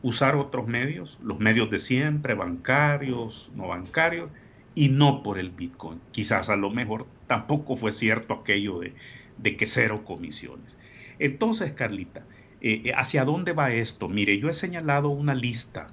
usar 0.01 0.35
otros 0.35 0.67
medios, 0.67 1.19
los 1.21 1.39
medios 1.39 1.69
de 1.69 1.77
siempre, 1.77 2.33
bancarios, 2.33 3.51
no 3.55 3.67
bancarios, 3.67 4.31
y 4.73 4.89
no 4.89 5.21
por 5.21 5.37
el 5.37 5.51
Bitcoin. 5.51 6.01
Quizás 6.09 6.49
a 6.49 6.55
lo 6.55 6.71
mejor 6.71 7.05
tampoco 7.27 7.75
fue 7.75 7.91
cierto 7.91 8.33
aquello 8.33 8.79
de, 8.79 9.57
que 9.57 9.65
cero 9.67 10.01
comisiones. 10.05 10.75
Entonces, 11.19 11.73
Carlita, 11.73 12.25
eh, 12.61 12.81
eh, 12.85 12.93
¿hacia 12.95 13.25
dónde 13.25 13.53
va 13.53 13.71
esto? 13.71 14.09
Mire, 14.09 14.39
yo 14.39 14.49
he 14.49 14.53
señalado 14.53 15.09
una 15.09 15.35
lista 15.35 15.85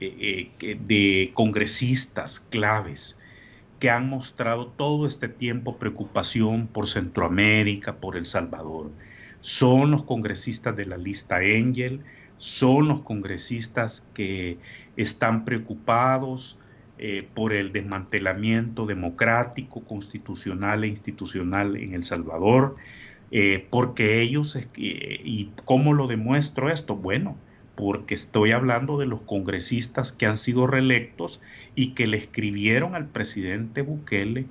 de 0.00 1.30
congresistas 1.34 2.40
claves 2.40 3.18
que 3.80 3.90
han 3.90 4.08
mostrado 4.08 4.66
todo 4.66 5.06
este 5.06 5.28
tiempo 5.28 5.78
preocupación 5.78 6.66
por 6.66 6.86
Centroamérica, 6.86 7.96
por 7.96 8.16
El 8.16 8.26
Salvador. 8.26 8.90
Son 9.40 9.90
los 9.90 10.04
congresistas 10.04 10.76
de 10.76 10.84
la 10.84 10.98
lista 10.98 11.36
Angel, 11.36 12.00
son 12.36 12.88
los 12.88 13.00
congresistas 13.00 14.08
que 14.14 14.58
están 14.96 15.46
preocupados 15.46 16.58
eh, 16.98 17.26
por 17.34 17.54
el 17.54 17.72
desmantelamiento 17.72 18.84
democrático, 18.84 19.82
constitucional 19.84 20.84
e 20.84 20.88
institucional 20.88 21.76
en 21.76 21.94
El 21.94 22.04
Salvador, 22.04 22.76
eh, 23.30 23.66
porque 23.70 24.20
ellos, 24.20 24.58
¿y 24.76 25.50
cómo 25.64 25.94
lo 25.94 26.06
demuestro 26.06 26.70
esto? 26.70 26.96
Bueno, 26.96 27.36
porque 27.80 28.12
estoy 28.12 28.52
hablando 28.52 28.98
de 28.98 29.06
los 29.06 29.22
congresistas 29.22 30.12
que 30.12 30.26
han 30.26 30.36
sido 30.36 30.66
reelectos 30.66 31.40
y 31.74 31.92
que 31.94 32.06
le 32.06 32.18
escribieron 32.18 32.94
al 32.94 33.06
presidente 33.06 33.80
Bukele 33.80 34.44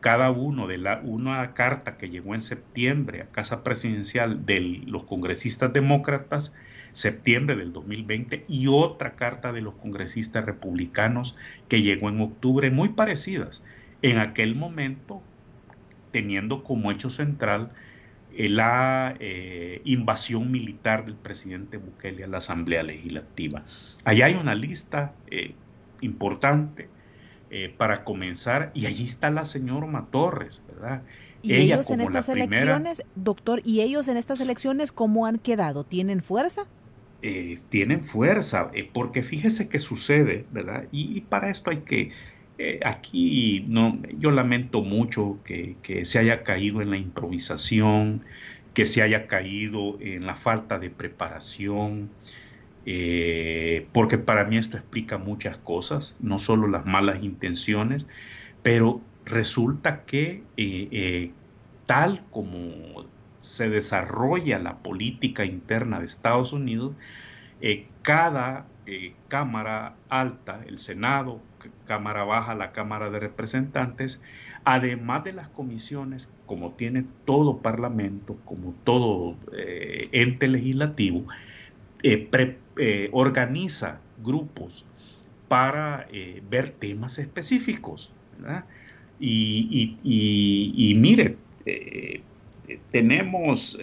cada 0.00 0.30
uno 0.30 0.66
de 0.66 0.76
la 0.76 1.00
una 1.02 1.54
carta 1.54 1.96
que 1.96 2.10
llegó 2.10 2.34
en 2.34 2.42
septiembre 2.42 3.22
a 3.22 3.30
casa 3.30 3.64
presidencial 3.64 4.44
de 4.44 4.82
los 4.86 5.04
congresistas 5.04 5.72
demócratas 5.72 6.52
septiembre 6.92 7.56
del 7.56 7.72
2020 7.72 8.44
y 8.46 8.66
otra 8.66 9.14
carta 9.14 9.50
de 9.50 9.62
los 9.62 9.74
congresistas 9.76 10.44
republicanos 10.44 11.38
que 11.68 11.80
llegó 11.80 12.10
en 12.10 12.20
octubre 12.20 12.70
muy 12.70 12.90
parecidas 12.90 13.62
en 14.02 14.18
aquel 14.18 14.54
momento 14.54 15.22
teniendo 16.10 16.62
como 16.62 16.92
hecho 16.92 17.08
central 17.08 17.70
la 18.36 19.16
eh, 19.20 19.80
invasión 19.84 20.50
militar 20.50 21.04
del 21.04 21.14
presidente 21.14 21.76
Bukele 21.76 22.24
a 22.24 22.26
la 22.26 22.38
Asamblea 22.38 22.82
Legislativa. 22.82 23.64
Allá 24.04 24.26
hay 24.26 24.34
una 24.34 24.54
lista 24.54 25.12
eh, 25.30 25.54
importante 26.00 26.88
para 27.76 28.02
comenzar 28.02 28.72
y 28.74 28.86
allí 28.86 29.04
está 29.04 29.30
la 29.30 29.44
señora 29.44 29.86
Matorres, 29.86 30.60
¿verdad? 30.66 31.02
Y 31.40 31.54
ellos 31.54 31.88
en 31.88 32.00
estas 32.00 32.28
elecciones, 32.28 33.04
doctor, 33.14 33.60
¿y 33.64 33.82
ellos 33.82 34.08
en 34.08 34.16
estas 34.16 34.40
elecciones 34.40 34.90
cómo 34.90 35.24
han 35.24 35.38
quedado? 35.38 35.84
¿Tienen 35.84 36.20
fuerza? 36.20 36.66
tienen 37.70 38.04
fuerza, 38.04 38.72
porque 38.92 39.22
fíjese 39.22 39.68
qué 39.68 39.78
sucede, 39.78 40.44
¿verdad? 40.50 40.88
y, 40.90 41.20
para 41.20 41.48
esto 41.48 41.70
hay 41.70 41.78
que 41.78 42.10
eh, 42.56 42.78
aquí 42.84 43.64
no, 43.68 44.00
yo 44.18 44.30
lamento 44.30 44.82
mucho 44.82 45.38
que, 45.44 45.76
se 46.04 46.18
haya 46.18 46.44
caído 46.44 46.82
en 46.82 46.90
la 46.90 46.96
improvisación, 46.96 48.22
que 48.74 48.86
se 48.86 49.02
haya 49.02 49.26
caído 49.26 49.98
en 50.00 50.26
la 50.26 50.36
falta 50.36 50.78
de 50.78 50.90
preparación, 50.90 52.10
eh, 52.86 53.86
porque 53.92 54.18
para 54.18 54.44
mí 54.44 54.56
esto 54.56 54.76
explica 54.76 55.18
muchas 55.18 55.56
cosas, 55.56 56.16
no 56.20 56.38
solo 56.38 56.68
las 56.68 56.86
malas 56.86 57.22
intenciones, 57.24 58.06
pero 58.62 59.00
resulta 59.24 60.04
que 60.04 60.42
eh, 60.56 61.32
tal 61.86 62.22
como 62.30 63.06
se 63.40 63.68
desarrolla 63.68 64.58
la 64.58 64.78
política 64.78 65.44
interna 65.44 65.98
de 65.98 66.06
Estados 66.06 66.52
Unidos, 66.52 66.94
cada 68.02 68.66
Cámara 69.28 69.94
Alta, 70.08 70.62
el 70.66 70.78
Senado, 70.78 71.40
Cámara 71.86 72.24
Baja, 72.24 72.54
la 72.54 72.72
Cámara 72.72 73.10
de 73.10 73.18
Representantes, 73.20 74.22
además 74.64 75.24
de 75.24 75.32
las 75.32 75.48
comisiones, 75.48 76.32
como 76.46 76.72
tiene 76.72 77.04
todo 77.24 77.58
parlamento, 77.58 78.36
como 78.44 78.74
todo 78.84 79.36
eh, 79.56 80.08
ente 80.12 80.48
legislativo, 80.48 81.24
eh, 82.02 82.28
eh, 82.76 83.08
organiza 83.12 84.00
grupos 84.22 84.86
para 85.48 86.08
ver 86.48 86.70
temas 86.70 87.18
específicos. 87.18 88.12
Y, 89.20 89.98
y, 90.02 90.94
mire, 90.96 91.36
tenemos 92.90 93.78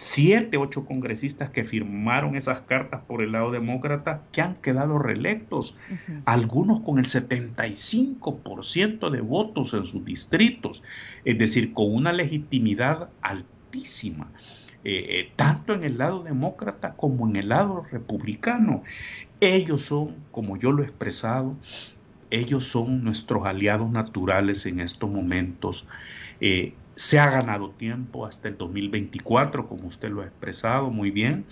siete, 0.00 0.58
ocho 0.58 0.86
congresistas 0.86 1.50
que 1.50 1.64
firmaron 1.64 2.36
esas 2.36 2.60
cartas 2.60 3.00
por 3.08 3.20
el 3.20 3.32
lado 3.32 3.50
demócrata 3.50 4.22
que 4.30 4.40
han 4.40 4.54
quedado 4.54 5.00
reelectos, 5.00 5.76
algunos 6.24 6.82
con 6.82 7.00
el 7.00 7.06
75% 7.06 9.10
de 9.10 9.20
votos 9.20 9.74
en 9.74 9.86
sus 9.86 10.04
distritos, 10.04 10.84
es 11.24 11.36
decir, 11.36 11.72
con 11.72 11.92
una 11.92 12.12
legitimidad 12.12 13.08
altísima. 13.22 14.30
Eh, 14.84 15.04
eh, 15.08 15.32
tanto 15.34 15.74
en 15.74 15.82
el 15.82 15.98
lado 15.98 16.22
demócrata 16.22 16.94
como 16.94 17.28
en 17.28 17.34
el 17.34 17.48
lado 17.48 17.84
republicano. 17.90 18.84
Ellos 19.40 19.82
son, 19.82 20.14
como 20.30 20.56
yo 20.56 20.70
lo 20.70 20.84
he 20.84 20.86
expresado, 20.86 21.56
ellos 22.30 22.66
son 22.66 23.02
nuestros 23.02 23.46
aliados 23.46 23.90
naturales 23.90 24.64
en 24.66 24.78
estos 24.78 25.10
momentos. 25.10 25.88
Eh, 26.40 26.74
se 26.98 27.20
ha 27.20 27.30
ganado 27.30 27.70
tiempo 27.70 28.26
hasta 28.26 28.48
el 28.48 28.56
2024, 28.58 29.68
como 29.68 29.86
usted 29.86 30.10
lo 30.10 30.22
ha 30.22 30.24
expresado 30.24 30.90
muy 30.90 31.12
bien, 31.12 31.44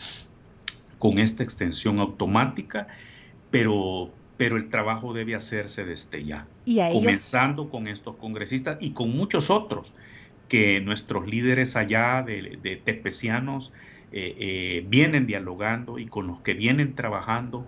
con 0.99 1.21
esta 1.21 1.45
extensión 1.45 2.00
automática, 2.00 2.88
pero, 3.53 4.11
pero 4.37 4.57
el 4.57 4.69
trabajo 4.71 5.12
debe 5.12 5.37
hacerse 5.37 5.85
desde 5.87 6.25
ya, 6.25 6.49
comenzando 6.93 7.71
con 7.71 7.87
estos 7.87 8.17
congresistas 8.17 8.79
y 8.81 8.91
con 8.91 9.17
muchos 9.17 9.49
otros 9.50 9.93
que 10.49 10.80
nuestros 10.80 11.28
líderes 11.28 11.76
allá 11.76 12.25
de, 12.26 12.59
de 12.61 12.75
tepecianos 12.75 13.73
eh, 14.11 14.35
eh, 14.39 14.85
vienen 14.89 15.28
dialogando 15.28 16.00
y 16.00 16.06
con 16.06 16.26
los 16.26 16.41
que 16.41 16.54
vienen 16.54 16.97
trabajando. 16.97 17.65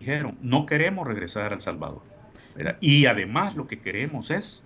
Dijeron, 0.00 0.36
no 0.42 0.66
queremos 0.66 1.06
regresar 1.06 1.52
a 1.52 1.54
El 1.54 1.60
Y 2.80 3.06
además 3.06 3.56
lo 3.56 3.66
que 3.66 3.80
queremos 3.80 4.30
es 4.30 4.64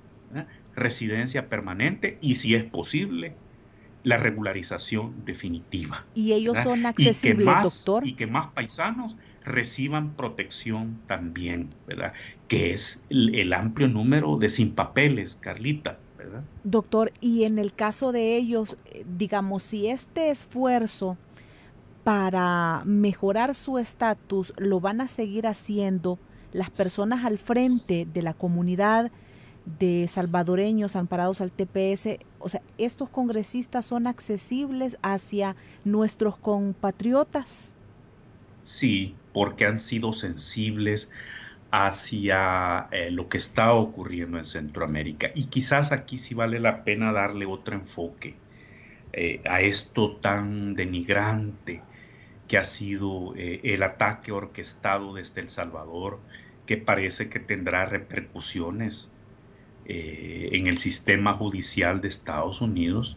residencia 0.74 1.48
permanente 1.48 2.18
y 2.20 2.34
si 2.34 2.54
es 2.54 2.64
posible 2.64 3.34
la 4.04 4.16
regularización 4.16 5.24
definitiva. 5.24 6.04
Y 6.14 6.32
ellos 6.32 6.58
son 6.62 6.86
accesibles, 6.86 7.46
doctor. 7.62 8.06
Y 8.06 8.14
que 8.14 8.26
más 8.26 8.48
paisanos 8.48 9.16
reciban 9.44 10.14
protección 10.14 11.00
también, 11.06 11.70
¿verdad? 11.86 12.12
Que 12.48 12.72
es 12.72 13.04
el, 13.10 13.52
amplio 13.52 13.88
número 13.88 14.36
de 14.38 14.48
sin 14.48 14.74
papeles, 14.74 15.36
Carlita, 15.36 15.98
¿verdad? 16.18 16.42
Doctor, 16.64 17.12
y 17.20 17.44
en 17.44 17.58
el 17.58 17.72
caso 17.72 18.12
de 18.12 18.36
ellos, 18.36 18.76
eh, 18.86 19.04
digamos, 19.16 19.62
si 19.62 19.88
este 19.88 20.30
esfuerzo 20.30 21.16
para 22.04 22.82
mejorar 22.84 23.54
su 23.54 23.78
estatus 23.78 24.52
lo 24.56 24.80
van 24.80 25.00
a 25.00 25.08
seguir 25.08 25.46
haciendo, 25.46 26.18
las 26.52 26.70
personas 26.70 27.24
al 27.24 27.38
frente 27.38 28.06
de 28.12 28.22
la 28.22 28.34
comunidad 28.34 29.10
de 29.78 30.06
salvadoreños 30.08 30.96
amparados 30.96 31.40
al 31.40 31.52
TPS, 31.52 32.18
o 32.38 32.48
sea, 32.48 32.62
estos 32.78 33.08
congresistas 33.08 33.86
son 33.86 34.06
accesibles 34.06 34.98
hacia 35.02 35.56
nuestros 35.84 36.36
compatriotas. 36.36 37.74
Sí, 38.62 39.14
porque 39.32 39.66
han 39.66 39.78
sido 39.78 40.12
sensibles 40.12 41.10
hacia 41.70 42.88
eh, 42.90 43.10
lo 43.10 43.28
que 43.28 43.38
está 43.38 43.72
ocurriendo 43.72 44.38
en 44.38 44.44
Centroamérica. 44.44 45.30
Y 45.34 45.46
quizás 45.46 45.90
aquí 45.90 46.18
sí 46.18 46.34
vale 46.34 46.60
la 46.60 46.84
pena 46.84 47.12
darle 47.12 47.46
otro 47.46 47.74
enfoque 47.74 48.34
eh, 49.12 49.40
a 49.44 49.60
esto 49.62 50.16
tan 50.16 50.74
denigrante 50.74 51.82
que 52.46 52.58
ha 52.58 52.64
sido 52.64 53.34
eh, 53.36 53.60
el 53.64 53.82
ataque 53.82 54.32
orquestado 54.32 55.14
desde 55.14 55.40
El 55.40 55.48
Salvador, 55.48 56.20
parece 56.76 57.28
que 57.28 57.40
tendrá 57.40 57.84
repercusiones 57.86 59.12
eh, 59.86 60.50
en 60.52 60.66
el 60.66 60.78
sistema 60.78 61.34
judicial 61.34 62.00
de 62.00 62.08
Estados 62.08 62.60
Unidos 62.60 63.16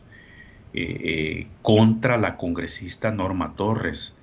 eh, 0.74 1.48
contra 1.62 2.18
la 2.18 2.38
congresista 2.38 3.12
Norma 3.12 3.56
Torres. 3.56 4.18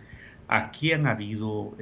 Aquí 0.49 0.93
han 0.93 1.07
habido 1.07 1.75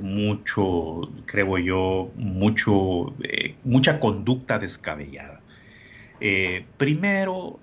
mucho, 0.00 1.02
creo 1.26 1.58
yo, 1.58 2.10
mucho, 2.16 3.14
mucha 3.62 4.00
conducta 4.00 4.58
descabellada. 4.58 5.40
primero, 6.76 7.60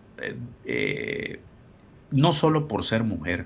no 2.11 2.31
solo 2.31 2.69
por 2.69 2.85
ser 2.85 3.03
mujer, 3.03 3.45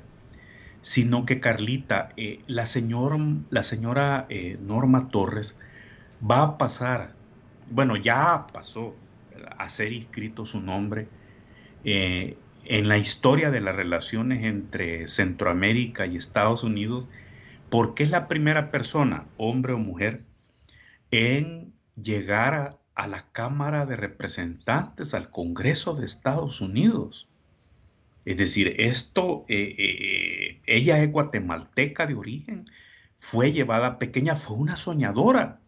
sino 0.88 1.25
que 1.25 1.41
Carlita, 1.41 2.13
eh, 2.15 2.39
la, 2.47 2.65
señora 2.65 4.25
eh, 4.29 4.57
Norma 4.62 5.10
Torres 5.10 5.60
va 6.21 6.43
a 6.43 6.58
pasar, 6.58 7.13
bueno, 7.69 7.95
ya 7.95 8.47
pasó 8.51 8.95
a 9.58 9.69
ser 9.69 9.91
inscrito 9.91 10.45
su 10.45 10.62
nombre 10.62 11.08
eh, 11.84 12.38
en 12.65 12.88
la 12.88 12.97
historia 12.97 13.51
de 13.51 13.62
las 13.62 13.75
relaciones 13.75 14.43
entre 14.43 15.08
Centroamérica 15.08 16.06
y 16.06 16.17
Estados 16.17 16.63
Unidos, 16.63 17.08
porque 17.69 18.03
es 18.03 18.10
la 18.10 18.27
primera 18.27 18.71
persona, 18.71 19.25
hombre 19.38 19.73
o 19.73 19.77
mujer, 19.77 20.23
en 21.12 21.73
llegar 22.01 22.77
a 22.95 23.08
la 23.08 23.25
Cámara 23.32 23.86
de 23.86 23.95
Representantes, 23.95 25.13
al 25.13 25.30
Congreso 25.30 25.93
de 25.93 26.06
Estados 26.06 26.62
Unidos. 26.62 27.27
Es 28.25 28.38
decir, 28.38 28.75
esto, 28.80 29.45
eh, 29.47 29.75
eh, 29.77 30.62
ella 30.65 31.01
es 31.01 31.12
guatemalteca 31.12 32.06
de 32.06 32.15
origen, 32.15 32.65
fue 33.19 33.53
llevada 33.53 33.97
pequeña, 33.99 34.36
fue 34.36 34.58
una 34.58 34.75
soñadora, 34.75 35.62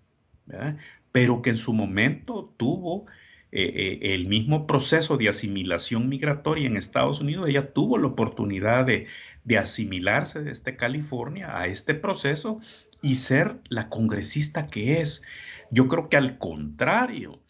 pero 1.12 1.42
que 1.42 1.52
en 1.52 1.58
su 1.58 1.74
momento 1.74 2.54
tuvo 2.58 3.06
eh, 3.52 4.00
el 4.02 4.28
mismo 4.28 4.68
proceso 4.68 5.18
de 5.18 5.30
asimilación 5.30 6.10
migratoria 6.10 6.68
en 6.68 6.78
Estados 6.78 7.20
Unidos, 7.20 7.50
ella 7.50 7.74
tuvo 7.74 7.98
la 7.98 8.08
oportunidad 8.08 8.86
de, 8.86 9.08
de 9.44 9.58
asimilarse 9.58 10.44
desde 10.44 10.76
California 10.76 11.58
a 11.58 11.68
este 11.68 11.96
proceso 11.96 12.60
y 13.02 13.16
ser 13.16 13.58
la 13.70 13.90
congresista 13.90 14.68
que 14.68 15.02
es. 15.02 15.24
Yo 15.72 15.88
creo 15.88 16.10
que 16.10 16.18
al 16.18 16.38
contrario, 16.38 17.42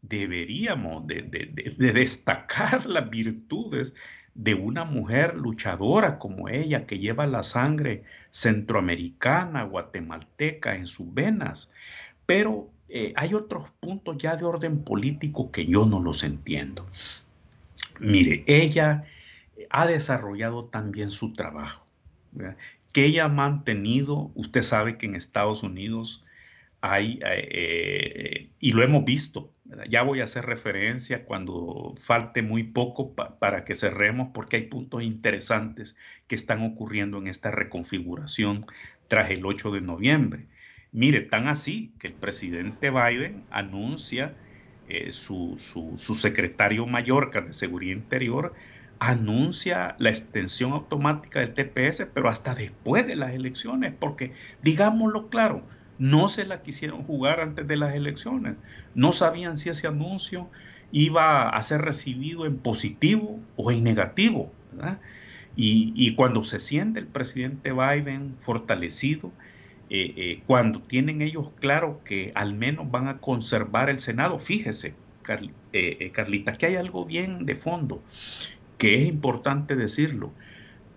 deberíamos 0.00 1.06
de, 1.06 1.22
de 1.22 1.92
destacar 1.92 2.86
las 2.86 3.10
virtudes 3.10 3.94
de 4.38 4.54
una 4.54 4.84
mujer 4.84 5.34
luchadora 5.34 6.18
como 6.18 6.48
ella, 6.48 6.86
que 6.86 7.00
lleva 7.00 7.26
la 7.26 7.42
sangre 7.42 8.04
centroamericana, 8.30 9.64
guatemalteca 9.64 10.76
en 10.76 10.86
sus 10.86 11.12
venas. 11.12 11.72
Pero 12.28 12.68
eh, 12.90 13.14
hay 13.16 13.32
otros 13.32 13.70
puntos 13.80 14.18
ya 14.18 14.36
de 14.36 14.44
orden 14.44 14.84
político 14.84 15.50
que 15.50 15.64
yo 15.64 15.86
no 15.86 15.98
los 15.98 16.24
entiendo. 16.24 16.86
Mire, 18.00 18.44
ella 18.46 19.04
ha 19.70 19.86
desarrollado 19.86 20.66
también 20.66 21.10
su 21.10 21.32
trabajo, 21.32 21.86
que 22.92 23.06
ella 23.06 23.24
ha 23.24 23.28
mantenido, 23.28 24.30
usted 24.34 24.60
sabe 24.60 24.98
que 24.98 25.06
en 25.06 25.14
Estados 25.14 25.62
Unidos 25.62 26.22
hay, 26.82 27.18
y 28.60 28.72
lo 28.72 28.82
hemos 28.82 29.06
visto, 29.06 29.50
ya 29.88 30.02
voy 30.02 30.20
a 30.20 30.24
hacer 30.24 30.44
referencia 30.44 31.24
cuando 31.24 31.94
falte 31.96 32.42
muy 32.42 32.62
poco 32.62 33.14
para 33.14 33.64
que 33.64 33.74
cerremos 33.74 34.28
porque 34.34 34.56
hay 34.56 34.62
puntos 34.64 35.02
interesantes 35.02 35.96
que 36.26 36.34
están 36.34 36.62
ocurriendo 36.62 37.16
en 37.16 37.26
esta 37.26 37.50
reconfiguración 37.50 38.66
tras 39.08 39.30
el 39.30 39.46
8 39.46 39.72
de 39.72 39.80
noviembre. 39.80 40.46
Mire, 40.98 41.20
tan 41.20 41.46
así 41.46 41.92
que 42.00 42.08
el 42.08 42.12
presidente 42.12 42.90
Biden 42.90 43.44
anuncia, 43.52 44.34
eh, 44.88 45.12
su, 45.12 45.54
su, 45.56 46.14
secretario 46.16 46.86
mayor 46.86 47.30
de 47.30 47.52
Seguridad 47.52 47.96
Interior 47.96 48.52
anuncia 48.98 49.94
la 50.00 50.08
extensión 50.08 50.72
automática 50.72 51.38
del 51.38 51.54
TPS, 51.54 52.08
pero 52.12 52.28
hasta 52.28 52.56
después 52.56 53.06
de 53.06 53.14
las 53.14 53.32
elecciones, 53.32 53.94
porque 53.96 54.32
digámoslo 54.64 55.28
claro, 55.28 55.62
no 56.00 56.26
se 56.26 56.44
la 56.44 56.62
quisieron 56.62 57.04
jugar 57.04 57.38
antes 57.38 57.68
de 57.68 57.76
las 57.76 57.94
elecciones. 57.94 58.56
No 58.96 59.12
sabían 59.12 59.56
si 59.56 59.68
ese 59.68 59.86
anuncio 59.86 60.50
iba 60.90 61.48
a 61.48 61.62
ser 61.62 61.82
recibido 61.82 62.44
en 62.44 62.58
positivo 62.58 63.38
o 63.54 63.70
en 63.70 63.84
negativo. 63.84 64.52
Y, 65.54 66.16
cuando 66.16 66.42
se 66.42 66.58
siente 66.58 66.98
el 66.98 67.06
presidente 67.06 67.70
Biden 67.70 68.34
fortalecido, 68.38 69.30
eh, 69.90 70.12
eh, 70.16 70.42
cuando 70.46 70.82
tienen 70.82 71.22
ellos 71.22 71.50
claro 71.60 72.00
que 72.04 72.32
al 72.34 72.54
menos 72.54 72.90
van 72.90 73.08
a 73.08 73.18
conservar 73.18 73.88
el 73.88 74.00
Senado, 74.00 74.38
fíjese, 74.38 74.94
eh, 75.72 76.10
Carlita, 76.12 76.52
que 76.52 76.66
hay 76.66 76.76
algo 76.76 77.04
bien 77.04 77.46
de 77.46 77.54
fondo, 77.54 78.02
que 78.76 78.96
es 78.96 79.04
importante 79.04 79.76
decirlo. 79.76 80.30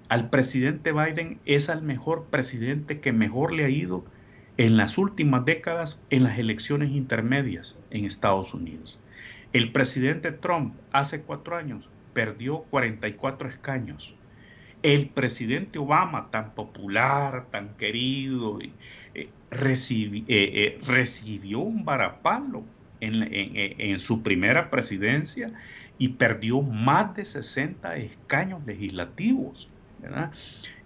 Al 0.09 0.29
presidente 0.29 0.91
Biden 0.91 1.39
es 1.45 1.69
al 1.69 1.81
mejor 1.83 2.25
presidente 2.25 2.99
que 2.99 3.13
mejor 3.13 3.53
le 3.53 3.63
ha 3.63 3.69
ido 3.69 4.03
en 4.57 4.75
las 4.75 4.97
últimas 4.97 5.45
décadas 5.45 6.01
en 6.09 6.23
las 6.23 6.37
elecciones 6.37 6.91
intermedias 6.91 7.79
en 7.91 8.05
Estados 8.05 8.53
Unidos. 8.53 8.99
El 9.53 9.71
presidente 9.71 10.31
Trump 10.31 10.75
hace 10.91 11.21
cuatro 11.21 11.55
años 11.55 11.89
perdió 12.13 12.59
44 12.69 13.49
escaños. 13.49 14.15
El 14.83 15.09
presidente 15.09 15.77
Obama, 15.77 16.29
tan 16.31 16.55
popular, 16.55 17.47
tan 17.51 17.75
querido, 17.75 18.59
eh, 18.61 18.71
eh, 19.13 19.29
eh, 20.27 20.79
recibió 20.81 21.59
un 21.59 21.85
varapalo 21.85 22.63
en, 22.99 23.99
su 23.99 24.21
primera 24.21 24.69
presidencia 24.69 25.51
y 25.97 26.09
perdió 26.09 26.61
más 26.61 27.15
de 27.15 27.25
60 27.25 27.95
escaños 27.97 28.65
legislativos. 28.65 29.69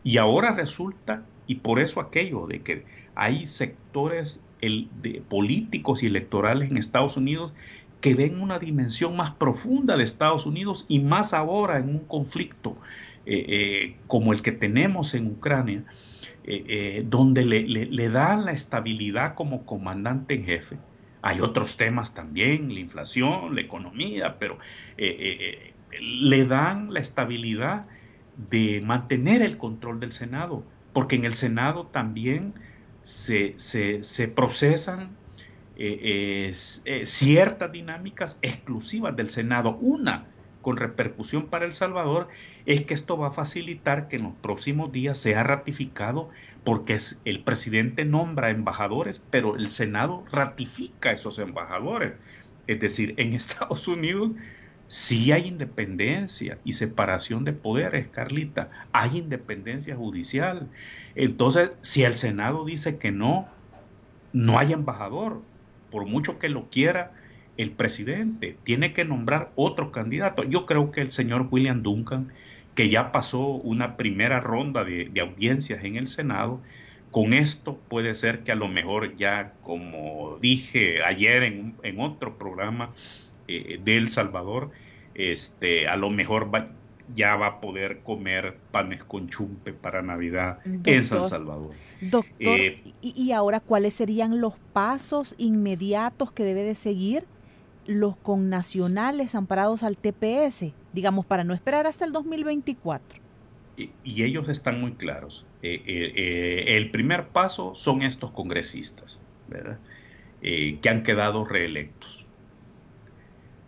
Y 0.03 0.17
ahora 0.17 0.53
resulta, 0.53 1.23
y 1.47 1.55
por 1.55 1.79
eso 1.79 2.01
aquello 2.01 2.47
de 2.47 2.61
que 2.61 2.85
hay 3.15 3.47
sectores 3.47 4.41
de 4.61 5.21
políticos 5.29 6.03
y 6.03 6.07
electorales 6.07 6.69
en 6.71 6.77
Estados 6.77 7.17
Unidos 7.17 7.53
que 8.01 8.13
ven 8.13 8.41
una 8.41 8.59
dimensión 8.59 9.15
más 9.15 9.31
profunda 9.31 9.97
de 9.97 10.03
Estados 10.03 10.45
Unidos 10.45 10.85
y 10.87 10.99
más 10.99 11.33
ahora 11.33 11.79
en 11.79 11.89
un 11.89 11.99
conflicto 11.99 12.77
eh, 13.25 13.45
eh, 13.47 13.95
como 14.07 14.33
el 14.33 14.41
que 14.41 14.51
tenemos 14.51 15.13
en 15.13 15.27
Ucrania, 15.27 15.83
eh, 16.43 17.03
donde 17.07 17.43
le, 17.45 17.63
le, 17.63 18.09
dan 18.09 18.45
la 18.45 18.51
estabilidad 18.51 19.35
como 19.35 19.65
comandante 19.65 20.35
en 20.35 20.45
jefe. 20.45 20.77
Hay 21.21 21.41
otros 21.41 21.75
temas 21.75 22.13
también, 22.13 22.73
la 22.73 22.79
inflación, 22.79 23.55
la 23.55 23.61
economía, 23.61 24.37
pero 24.37 24.59
le 24.97 26.45
dan 26.45 26.93
la 26.93 26.99
estabilidad 26.99 27.87
de 28.49 28.81
mantener 28.81 29.41
el 29.41 29.57
control 29.57 29.99
del 29.99 30.11
Senado, 30.11 30.63
porque 30.93 31.15
en 31.15 31.25
el 31.25 31.33
Senado 31.33 31.87
también 31.87 32.53
se, 33.05 34.27
procesan 34.35 35.09
eh, 35.77 36.51
eh, 36.85 37.05
ciertas 37.05 37.71
dinámicas 37.71 38.37
exclusivas 38.41 39.15
del 39.15 39.29
Senado. 39.29 39.77
Una 39.79 40.25
con 40.65 40.77
repercusión 40.77 41.45
para 41.45 41.65
El 41.65 41.73
Salvador 41.73 42.27
es 42.65 42.87
que 42.87 42.95
esto 42.95 43.19
va 43.19 43.27
a 43.27 43.31
facilitar 43.31 44.07
que 44.07 44.15
en 44.15 44.23
los 44.23 44.33
próximos 44.33 44.91
días 44.91 45.15
sea 45.15 45.43
ratificado 45.43 46.31
porque 46.63 46.97
el 47.23 47.43
presidente 47.43 48.03
nombra 48.03 48.49
embajadores, 48.49 49.21
pero 49.29 49.57
el 49.57 49.69
Senado 49.69 50.25
ratifica 50.31 51.11
esos 51.11 51.37
embajadores. 51.37 52.13
Es 52.65 52.79
decir, 52.79 53.13
en 53.17 53.33
Estados 53.35 53.87
Unidos 53.87 54.31
Sí 54.87 55.31
hay 55.31 55.47
independencia 55.47 56.57
y 56.63 56.71
separación 56.73 57.43
de 57.43 57.53
poderes, 57.53 58.07
Carlita. 58.07 58.69
Hay 58.91 59.17
independencia 59.17 59.95
judicial. 59.95 60.67
Entonces, 61.15 61.71
si 61.81 62.03
el 62.03 62.15
Senado 62.15 62.65
dice 62.65 62.97
que 62.97 63.11
no, 63.11 63.47
no 64.33 64.57
hay 64.57 64.73
embajador. 64.73 65.41
Por 65.91 66.05
mucho 66.05 66.39
que 66.39 66.49
lo 66.49 66.69
quiera 66.69 67.13
el 67.57 67.71
presidente, 67.71 68.57
tiene 68.63 68.93
que 68.93 69.05
nombrar 69.05 69.51
otro 69.55 69.91
candidato. 69.91 70.43
Yo 70.43 70.65
creo 70.65 70.91
que 70.91 71.01
el 71.01 71.11
señor 71.11 71.47
William 71.49 71.83
Duncan, 71.83 72.31
que 72.75 72.89
ya 72.89 73.11
pasó 73.11 73.47
una 73.47 73.97
primera 73.97 74.39
ronda 74.39 74.83
de, 74.83 75.11
audiencias 75.21 75.83
en 75.83 75.95
el 75.95 76.07
Senado, 76.07 76.59
con 77.11 77.33
esto 77.33 77.79
puede 77.87 78.13
ser 78.13 78.39
que 78.39 78.51
a 78.51 78.55
lo 78.55 78.67
mejor 78.67 79.15
ya, 79.15 79.53
como 79.63 80.37
dije 80.41 81.01
ayer 81.03 81.43
en, 81.43 81.75
en 81.83 82.01
otro 82.01 82.37
programa, 82.37 82.89
eh, 83.47 83.79
de 83.83 83.97
El 83.97 84.09
Salvador, 84.09 84.71
este, 85.13 85.87
a 85.87 85.95
lo 85.95 86.09
mejor 86.09 86.49
ya 87.13 87.35
va 87.35 87.47
a 87.47 87.61
poder 87.61 87.99
comer 87.99 88.57
panes 88.71 89.03
con 89.03 89.29
chumpe 89.29 89.71
para 89.71 90.01
Navidad 90.01 90.59
en 90.65 91.03
San 91.03 91.21
Salvador. 91.21 91.71
Doctor, 92.01 92.59
eh, 92.59 92.81
¿y 93.01 93.31
ahora 93.31 93.59
cuáles 93.59 93.93
serían 93.93 94.41
los 94.41 94.55
pasos 94.73 95.35
inmediatos 95.37 96.31
que 96.31 96.43
debe 96.43 96.63
de 96.63 96.73
seguir 96.73 97.25
los 97.85 98.15
connacionales 98.17 99.35
amparados 99.35 99.83
al 99.83 99.97
TPS, 99.97 100.73
digamos, 100.93 101.25
para 101.25 101.43
no 101.43 101.53
esperar 101.53 101.87
hasta 101.87 102.05
el 102.05 102.11
2024? 102.11 103.19
Y, 103.77 103.91
ellos 104.23 104.47
están 104.47 104.79
muy 104.79 104.93
claros. 104.93 105.45
Eh, 105.61 106.63
el 106.77 106.91
primer 106.91 107.27
paso 107.27 107.75
son 107.75 108.03
estos 108.03 108.31
congresistas, 108.31 109.21
¿verdad? 109.47 109.79
que 110.41 110.89
han 110.89 111.01
quedado 111.01 111.43
reelectos. 111.43 112.25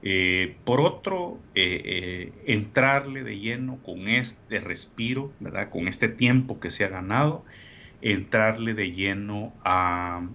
Eh, 0.03 0.55
por 0.63 0.79
otro, 0.79 1.39
eh, 1.55 1.81
eh, 1.83 2.31
entrarle 2.45 3.23
de 3.23 3.39
lleno 3.39 3.79
con 3.83 4.07
este 4.07 4.59
respiro, 4.59 5.33
¿verdad? 5.39 5.69
con 5.69 5.87
este 5.87 6.07
tiempo 6.07 6.59
que 6.59 6.69
se 6.69 6.85
ha 6.85 6.87
ganado, 6.89 7.43
entrarle 8.01 8.73
de 8.73 8.91
lleno 8.91 9.53
a, 9.63 10.27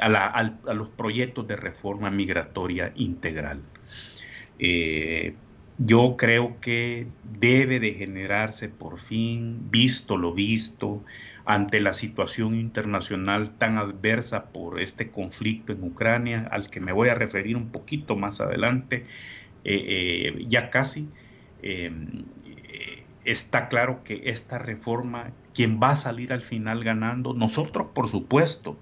a, 0.00 0.74
los 0.74 0.88
proyectos 0.88 1.46
de 1.46 1.56
reforma 1.56 2.10
migratoria 2.10 2.92
integral. 2.96 3.60
yo 5.78 6.16
creo 6.16 6.60
que 6.60 7.06
debe 7.40 7.80
de 7.80 7.94
generarse 7.94 8.68
por 8.68 9.00
fin, 9.00 9.70
visto 9.70 10.16
lo 10.16 10.32
visto, 10.32 11.02
ante 11.44 11.80
la 11.80 11.92
situación 11.92 12.54
internacional 12.54 13.50
tan 13.58 13.78
adversa 13.78 14.52
por 14.52 14.80
este 14.80 15.10
conflicto 15.10 15.72
en 15.72 15.82
Ucrania, 15.82 16.48
al 16.50 16.70
que 16.70 16.80
me 16.80 16.92
voy 16.92 17.08
a 17.08 17.14
referir 17.14 17.56
un 17.56 17.70
poquito 17.70 18.16
más 18.16 18.40
adelante, 18.40 19.04
eh, 19.64 20.34
eh, 20.34 20.44
ya 20.48 20.70
casi, 20.70 21.08
eh, 21.62 21.90
está 23.24 23.68
claro 23.68 24.02
que 24.04 24.22
esta 24.26 24.58
reforma, 24.58 25.32
quien 25.54 25.80
va 25.80 25.90
a 25.90 25.96
salir 25.96 26.32
al 26.32 26.42
final 26.42 26.84
ganando, 26.84 27.34
nosotros 27.34 27.88
por 27.92 28.08
supuesto, 28.08 28.78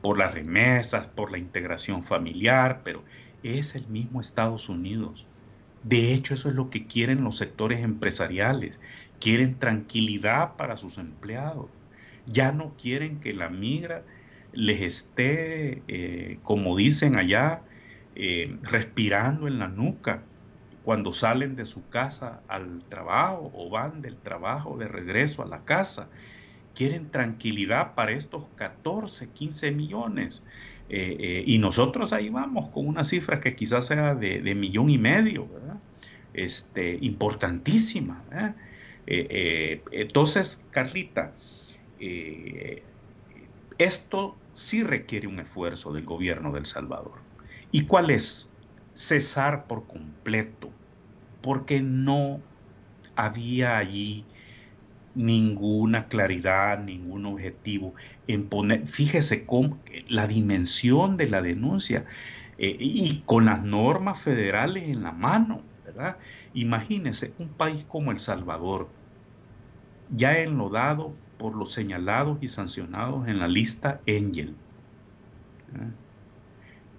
por 0.00 0.18
las 0.18 0.32
remesas, 0.32 1.08
por 1.08 1.30
la 1.30 1.38
integración 1.38 2.02
familiar, 2.02 2.80
pero 2.84 3.02
es 3.42 3.74
el 3.74 3.86
mismo 3.88 4.20
Estados 4.20 4.68
Unidos. 4.68 5.26
De 5.82 6.14
hecho, 6.14 6.34
eso 6.34 6.48
es 6.48 6.54
lo 6.54 6.70
que 6.70 6.86
quieren 6.86 7.22
los 7.22 7.36
sectores 7.36 7.84
empresariales 7.84 8.80
quieren 9.20 9.58
tranquilidad 9.58 10.56
para 10.56 10.76
sus 10.76 10.98
empleados, 10.98 11.70
ya 12.26 12.52
no 12.52 12.74
quieren 12.80 13.20
que 13.20 13.32
la 13.32 13.48
migra 13.48 14.02
les 14.52 14.80
esté, 14.80 15.82
eh, 15.88 16.38
como 16.42 16.76
dicen 16.76 17.16
allá, 17.16 17.62
eh, 18.14 18.56
respirando 18.62 19.46
en 19.46 19.58
la 19.58 19.68
nuca 19.68 20.22
cuando 20.84 21.12
salen 21.12 21.56
de 21.56 21.64
su 21.64 21.88
casa 21.88 22.40
al 22.48 22.82
trabajo 22.88 23.50
o 23.54 23.68
van 23.68 24.00
del 24.02 24.16
trabajo 24.16 24.76
de 24.76 24.88
regreso 24.88 25.42
a 25.42 25.46
la 25.46 25.64
casa. 25.64 26.08
Quieren 26.76 27.10
tranquilidad 27.10 27.94
para 27.94 28.12
estos 28.12 28.44
14, 28.54 29.30
15 29.30 29.70
millones. 29.72 30.44
Eh, 30.88 31.42
y 31.44 31.58
nosotros 31.58 32.12
ahí 32.12 32.28
vamos 32.28 32.68
con 32.68 32.86
una 32.86 33.02
cifra 33.02 33.40
que 33.40 33.56
quizás 33.56 33.86
sea 33.86 34.14
de, 34.14 34.54
millón 34.54 34.90
y 34.90 34.98
medio, 34.98 35.48
¿verdad? 35.48 35.78
Este, 36.34 36.98
importantísima. 37.00 38.22
Eh, 39.06 39.26
eh, 39.30 39.82
entonces, 39.92 40.64
Carlita, 40.70 41.32
eh, 42.00 42.82
esto 43.78 44.36
sí 44.52 44.82
requiere 44.82 45.28
un 45.28 45.38
esfuerzo 45.38 45.92
del 45.92 46.04
gobierno 46.04 46.52
del 46.52 46.66
Salvador. 46.66 47.20
¿Y 47.70 47.86
cuál 47.86 48.10
es? 48.10 48.50
Cesar 48.94 49.66
por 49.66 49.86
completo, 49.86 50.70
porque 51.42 51.80
no 51.80 52.40
había 53.14 53.78
allí 53.78 54.24
ninguna 55.16 56.06
claridad, 56.06 56.78
ningún 56.78 57.24
objetivo 57.24 57.94
en 58.28 58.48
poner, 58.48 58.86
fíjese 58.86 59.46
cómo 59.46 59.78
la 60.08 60.26
dimensión 60.26 61.16
de 61.16 61.28
la 61.28 61.40
denuncia 61.42 62.04
eh, 62.58 62.76
y 62.78 63.22
con 63.24 63.46
las 63.46 63.64
normas 63.64 64.20
federales 64.20 64.84
en 64.84 65.02
la 65.02 65.12
mano, 65.12 65.62
¿verdad? 65.84 66.18
Imagínese 66.52 67.32
un 67.38 67.48
país 67.48 67.84
como 67.88 68.12
El 68.12 68.20
Salvador, 68.20 68.88
ya 70.14 70.38
enlodado 70.38 71.14
por 71.38 71.56
los 71.56 71.72
señalados 71.72 72.38
y 72.42 72.48
sancionados 72.48 73.26
en 73.26 73.38
la 73.38 73.48
lista 73.48 74.00
Angel. 74.06 74.54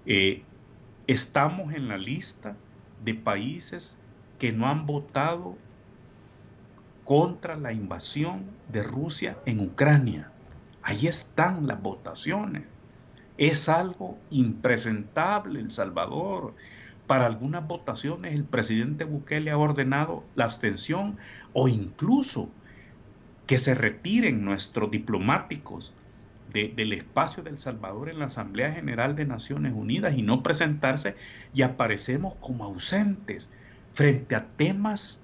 Eh, 0.06 0.42
estamos 1.06 1.74
en 1.74 1.88
la 1.88 1.98
lista 1.98 2.56
de 3.04 3.14
países 3.14 4.00
que 4.40 4.52
no 4.52 4.68
han 4.68 4.86
votado 4.86 5.56
contra 7.08 7.56
la 7.56 7.72
invasión 7.72 8.44
de 8.68 8.84
Rusia 8.84 9.38
en 9.46 9.62
Ucrania. 9.62 10.30
Ahí 10.84 11.08
están 11.08 11.66
las 11.66 11.82
votaciones. 11.82 12.64
Es 13.38 13.70
algo 13.70 14.18
impresentable 14.30 15.62
El 15.62 15.72
Salvador. 15.72 16.54
Para 17.08 17.26
algunas 17.26 17.66
votaciones 17.66 18.34
el 18.34 18.44
presidente 18.44 19.06
Bukele 19.06 19.52
ha 19.52 19.58
ordenado 19.58 20.26
la 20.36 20.44
abstención 20.44 21.18
o 21.54 21.70
incluso 21.70 22.50
que 23.46 23.58
se 23.58 23.74
retiren 23.74 24.44
nuestros 24.44 24.92
diplomáticos 24.92 25.94
del 26.52 26.92
espacio 26.92 27.42
del 27.42 27.58
Salvador 27.58 28.10
en 28.10 28.20
la 28.20 28.26
Asamblea 28.26 28.74
General 28.74 29.16
de 29.16 29.24
Naciones 29.24 29.72
Unidas 29.74 30.18
y 30.18 30.24
no 30.24 30.44
presentarse 30.44 31.16
y 31.54 31.62
aparecemos 31.62 32.36
como 32.42 32.66
ausentes 32.66 33.50
frente 33.94 34.36
a 34.36 34.46
temas 34.58 35.24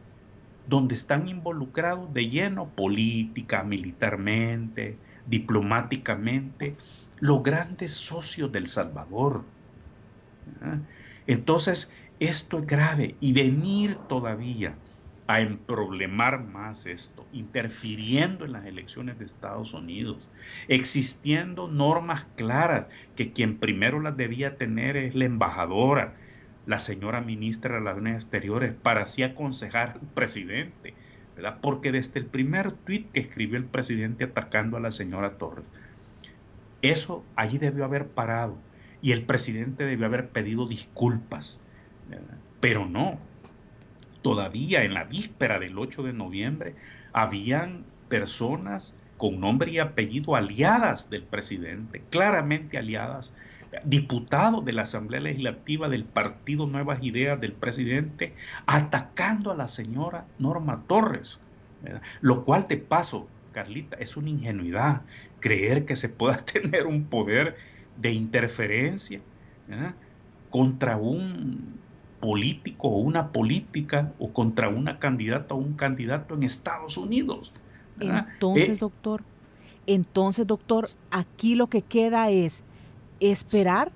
donde 0.68 0.96
están 0.96 1.28
involucrados 1.28 2.14
de 2.14 2.30
lleno 2.30 2.68
política, 2.70 3.64
militarmente, 3.64 4.98
diplomáticamente, 5.28 6.76
los 7.20 7.44
grandes 7.44 7.94
socios 7.94 8.52
del 8.52 8.68
Salvador. 8.68 9.44
Entonces, 11.28 11.92
esto 12.20 12.60
es 12.60 12.68
grave 12.68 13.16
y 13.20 13.34
venir 13.34 13.96
todavía 14.08 14.76
a 15.28 15.40
emproblemar 15.40 16.44
más 16.44 16.86
esto, 16.86 17.26
interfiriendo 17.32 18.46
en 18.46 18.52
las 18.52 18.66
elecciones 18.66 19.20
de 19.20 19.26
Estados 19.26 19.74
Unidos, 19.74 20.30
existiendo 20.68 21.70
normas 21.70 22.28
claras 22.36 22.90
que 23.16 23.32
quien 23.32 23.58
primero 23.58 24.02
las 24.02 24.18
debía 24.18 24.58
tener 24.58 24.98
es 24.98 25.16
la 25.16 25.26
embajadora, 25.26 26.16
la 26.66 26.80
señora 26.80 27.22
ministra 27.22 27.74
de 27.74 27.80
Relaciones 27.80 28.24
Exteriores, 28.24 28.74
para 28.74 29.04
así 29.04 29.24
aconsejar 29.24 30.00
al 30.02 30.08
presidente, 30.14 30.94
¿verdad? 31.36 31.58
Porque 31.62 31.92
desde 31.92 32.20
el 32.20 32.26
primer 32.26 32.72
tuit 32.72 33.12
que 33.12 33.20
escribió 33.20 33.58
el 33.58 33.66
presidente 33.66 34.26
atacando 34.26 34.78
a 34.78 34.80
la 34.80 34.92
señora 34.92 35.38
Torres, 35.38 35.66
eso 36.82 37.24
allí 37.36 37.58
debió 37.58 37.86
haber 37.86 38.08
parado 38.08 38.58
y 39.02 39.12
el 39.12 39.24
presidente 39.24 39.86
debió 39.86 40.06
haber 40.06 40.30
pedido 40.30 40.68
disculpas, 40.68 41.62
pero 42.60 42.86
no, 42.86 43.20
todavía 44.22 44.84
en 44.84 44.94
la 44.94 45.04
víspera 45.04 45.60
del 45.60 45.78
8 45.78 46.04
de 46.04 46.14
noviembre, 46.14 46.76
habían 47.12 47.84
personas 48.10 48.98
con 49.18 49.40
nombre 49.40 49.72
y 49.72 49.80
apellido 49.80 50.36
aliadas 50.36 51.10
del 51.10 51.24
presidente, 51.24 52.04
claramente 52.10 52.78
aliadas, 52.78 53.34
diputados 53.84 54.64
de 54.66 54.74
la 54.74 54.84
Asamblea 54.84 55.22
Legislativa 55.22 55.90
del 55.90 56.06
Partido 56.06 56.68
Nuevas 56.68 57.04
Ideas 57.04 57.40
del 57.40 57.54
presidente, 57.54 58.34
atacando 58.66 59.52
a 59.52 59.56
la 59.56 59.68
señora 59.68 60.26
Norma 60.40 60.84
Torres, 60.88 61.40
lo 62.22 62.46
cual 62.46 62.68
de 62.68 62.78
paso, 62.78 63.28
Carlita, 63.52 63.98
es 63.98 64.18
una 64.18 64.30
ingenuidad 64.30 65.02
creer 65.40 65.86
que 65.86 65.96
se 65.96 66.10
pueda 66.10 66.38
tener 66.46 66.86
un 66.86 67.06
poder 67.06 67.56
de 67.98 68.12
interferencia 68.12 69.22
contra 70.50 70.98
un 70.98 71.82
político 72.20 72.88
o 72.88 72.98
una 73.00 73.32
política 73.32 74.14
o 74.20 74.32
contra 74.32 74.70
una 74.70 75.00
candidata 75.00 75.56
o 75.56 75.58
un 75.58 75.74
candidato 75.74 76.36
en 76.36 76.44
Estados 76.44 76.98
Unidos. 76.98 77.52
Entonces, 78.00 78.70
eh, 78.70 78.78
doctor, 78.80 79.24
entonces, 79.86 80.48
doctor, 80.48 80.90
aquí 81.12 81.56
lo 81.56 81.68
que 81.68 81.82
queda 81.82 82.30
es 82.30 82.64
esperar 83.20 83.92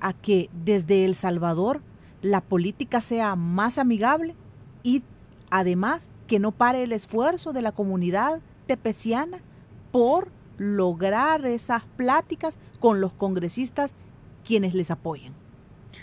a 0.00 0.12
que 0.12 0.48
desde 0.64 1.04
El 1.04 1.14
Salvador 1.14 1.82
la 2.22 2.40
política 2.40 3.00
sea 3.00 3.36
más 3.36 3.78
amigable 3.78 4.34
y 4.82 5.02
además 5.50 6.10
que 6.26 6.38
no 6.38 6.52
pare 6.52 6.82
el 6.82 6.92
esfuerzo 6.92 7.52
de 7.52 7.62
la 7.62 7.72
comunidad 7.72 8.40
tepeciana 8.66 9.38
por 9.90 10.30
lograr 10.58 11.46
esas 11.46 11.84
pláticas 11.96 12.58
con 12.80 13.00
los 13.00 13.12
congresistas 13.12 13.94
quienes 14.44 14.74
les 14.74 14.90
apoyan. 14.90 15.32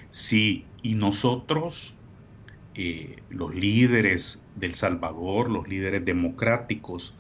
Sí, 0.10 0.66
y 0.82 0.96
nosotros, 0.96 1.94
eh, 2.74 3.18
los 3.30 3.54
líderes 3.54 4.44
del 4.56 4.76
Salvador, 4.76 5.50
los 5.50 5.68
líderes 5.68 6.06
democráticos, 6.06 7.14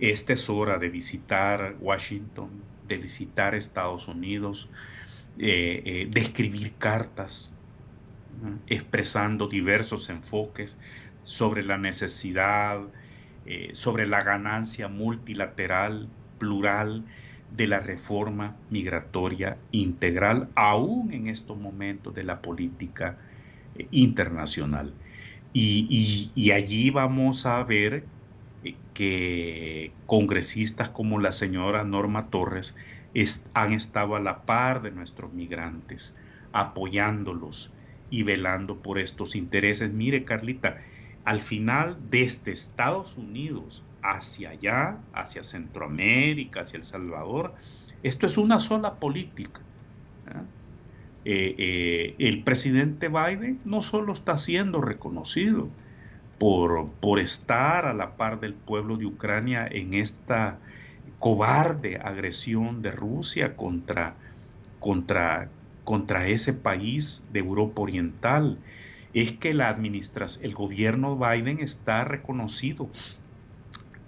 esta 0.00 0.32
es 0.32 0.50
hora 0.50 0.78
de 0.78 0.88
visitar 0.88 1.76
Washington, 1.80 2.50
de 2.86 2.96
visitar 2.96 3.54
Estados 3.54 4.08
Unidos, 4.08 4.68
eh, 5.38 5.82
eh, 5.84 6.08
de 6.10 6.20
escribir 6.20 6.72
cartas 6.78 7.50
expresando 8.66 9.46
diversos 9.46 10.08
enfoques 10.10 10.76
sobre 11.22 11.62
la 11.62 11.78
necesidad, 11.78 12.80
sobre 13.72 14.06
la 14.06 14.22
ganancia 14.22 14.88
multilateral, 14.88 16.08
plural, 16.38 17.04
de 17.56 17.66
la 17.68 17.80
reforma 17.80 18.56
migratoria 18.70 19.56
integral, 19.70 20.48
aún 20.54 21.12
en 21.12 21.28
estos 21.28 21.56
momentos 21.56 22.14
de 22.14 22.24
la 22.24 22.42
política 22.42 23.16
eh, 23.76 23.86
internacional. 23.92 24.92
Y, 25.52 26.50
allí 26.50 26.90
vamos 26.90 27.46
a 27.46 27.62
ver 27.62 27.94
eh, 27.94 28.04
que 28.94 29.92
congresistas 30.06 30.88
como 30.88 31.18
la 31.18 31.32
señora 31.32 31.84
Norma 31.84 32.30
Torres 32.30 32.76
han 33.52 33.72
estado 33.72 34.16
a 34.16 34.20
la 34.20 34.42
par 34.42 34.82
de 34.82 34.90
nuestros 34.90 35.32
migrantes, 35.32 36.14
apoyándolos 36.52 37.70
y 38.10 38.22
velando 38.22 38.76
por 38.76 38.98
estos 38.98 39.36
intereses. 39.36 39.92
Mire, 39.92 40.24
Carlita, 40.24 40.78
al 41.24 41.40
final 41.40 41.96
desde 42.10 42.52
Estados 42.52 43.16
Unidos 43.16 43.82
hacia 44.02 44.50
allá, 44.50 44.98
hacia 45.12 45.42
Centroamérica, 45.42 46.60
hacia 46.60 46.76
El 46.76 46.84
Salvador. 46.84 47.54
Esto 48.02 48.26
es 48.26 48.38
una 48.38 48.60
sola 48.60 48.94
política. 48.94 49.60
Eh, 51.24 51.54
eh, 51.56 52.14
el 52.18 52.42
presidente 52.42 53.08
Biden 53.08 53.58
no 53.64 53.80
solo 53.80 54.12
está 54.12 54.36
siendo 54.36 54.82
reconocido 54.82 55.68
por, 56.38 56.90
por 57.00 57.18
estar 57.18 57.86
a 57.86 57.94
la 57.94 58.16
par 58.16 58.40
del 58.40 58.54
pueblo 58.54 58.96
de 58.96 59.06
Ucrania 59.06 59.66
en 59.70 59.94
esta 59.94 60.58
cobarde 61.18 61.98
agresión 61.98 62.82
de 62.82 62.90
Rusia 62.90 63.56
contra, 63.56 64.14
contra, 64.78 65.48
contra 65.84 66.26
ese 66.28 66.52
país 66.52 67.24
de 67.32 67.40
Europa 67.40 67.82
Oriental, 67.82 68.58
es 69.14 69.32
que 69.32 69.54
la 69.54 69.70
el 69.70 70.54
gobierno 70.54 71.16
Biden 71.16 71.60
está 71.60 72.04
reconocido 72.04 72.88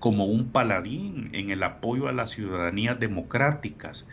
como 0.01 0.27
un 0.27 0.51
paladín 0.51 1.31
en 1.33 1.51
el 1.51 1.63
apoyo 1.63 2.09
a 2.09 2.13
las 2.13 2.31
ciudadanías 2.31 2.99
democráticas 2.99 4.07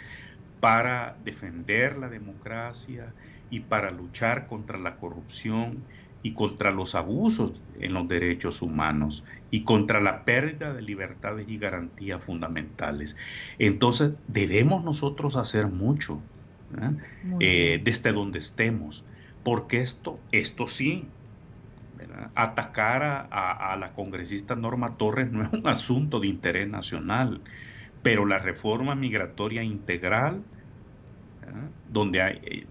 para 0.60 1.18
defender 1.26 1.98
la 1.98 2.10
democracia 2.10 3.14
y 3.50 3.60
para 3.60 3.92
luchar 3.92 4.48
contra 4.48 4.78
la 4.78 4.96
corrupción 4.96 5.84
y 6.24 6.34
contra 6.34 6.72
los 6.72 6.96
abusos 6.96 7.62
en 7.80 7.94
los 7.94 8.08
derechos 8.08 8.62
humanos 8.62 9.24
y 9.52 9.64
contra 9.64 10.00
la 10.02 10.24
pérdida 10.24 10.74
de 10.74 10.82
libertades 10.82 11.48
y 11.50 11.58
garantías 11.58 12.24
fundamentales. 12.24 13.18
Entonces 13.60 14.14
debemos 14.28 14.84
nosotros 14.84 15.36
hacer 15.36 15.68
mucho 15.68 16.22
¿eh? 17.40 17.82
desde 17.84 18.14
donde 18.14 18.40
estemos, 18.40 19.04
porque 19.44 19.82
esto, 19.82 20.18
esto 20.32 20.66
sí, 20.66 21.06
Atacar 22.36 23.28
a, 23.32 23.76
la 23.80 23.94
congresista 23.94 24.56
Norma 24.56 24.98
Torres 24.98 25.32
no 25.32 25.44
es 25.44 25.54
un 25.54 25.68
asunto 25.68 26.20
de 26.20 26.28
interés 26.28 26.68
nacional, 26.68 27.42
pero 28.02 28.26
la 28.26 28.40
reforma 28.40 28.96
migratoria 28.96 29.64
integral, 29.64 30.42
donde 31.92 32.22
hay, 32.22 32.68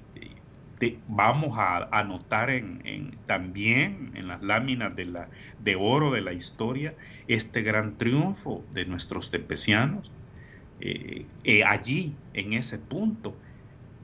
vamos 1.08 1.58
a 1.58 1.88
anotar 1.98 2.50
en, 2.50 3.16
también 3.26 4.12
en 4.14 4.28
las 4.28 4.42
láminas 4.42 4.94
de, 4.96 5.06
la, 5.06 5.28
de 5.62 5.76
oro 5.76 6.10
de 6.10 6.20
la 6.20 6.32
historia 6.32 6.94
este 7.28 7.62
gran 7.62 7.96
triunfo 7.96 8.64
de 8.72 8.84
nuestros 8.84 9.30
tepecianos, 9.30 10.10
eh, 10.80 11.26
eh, 11.44 11.64
allí, 11.64 12.14
en 12.34 12.52
ese 12.54 12.78
punto, 12.78 13.36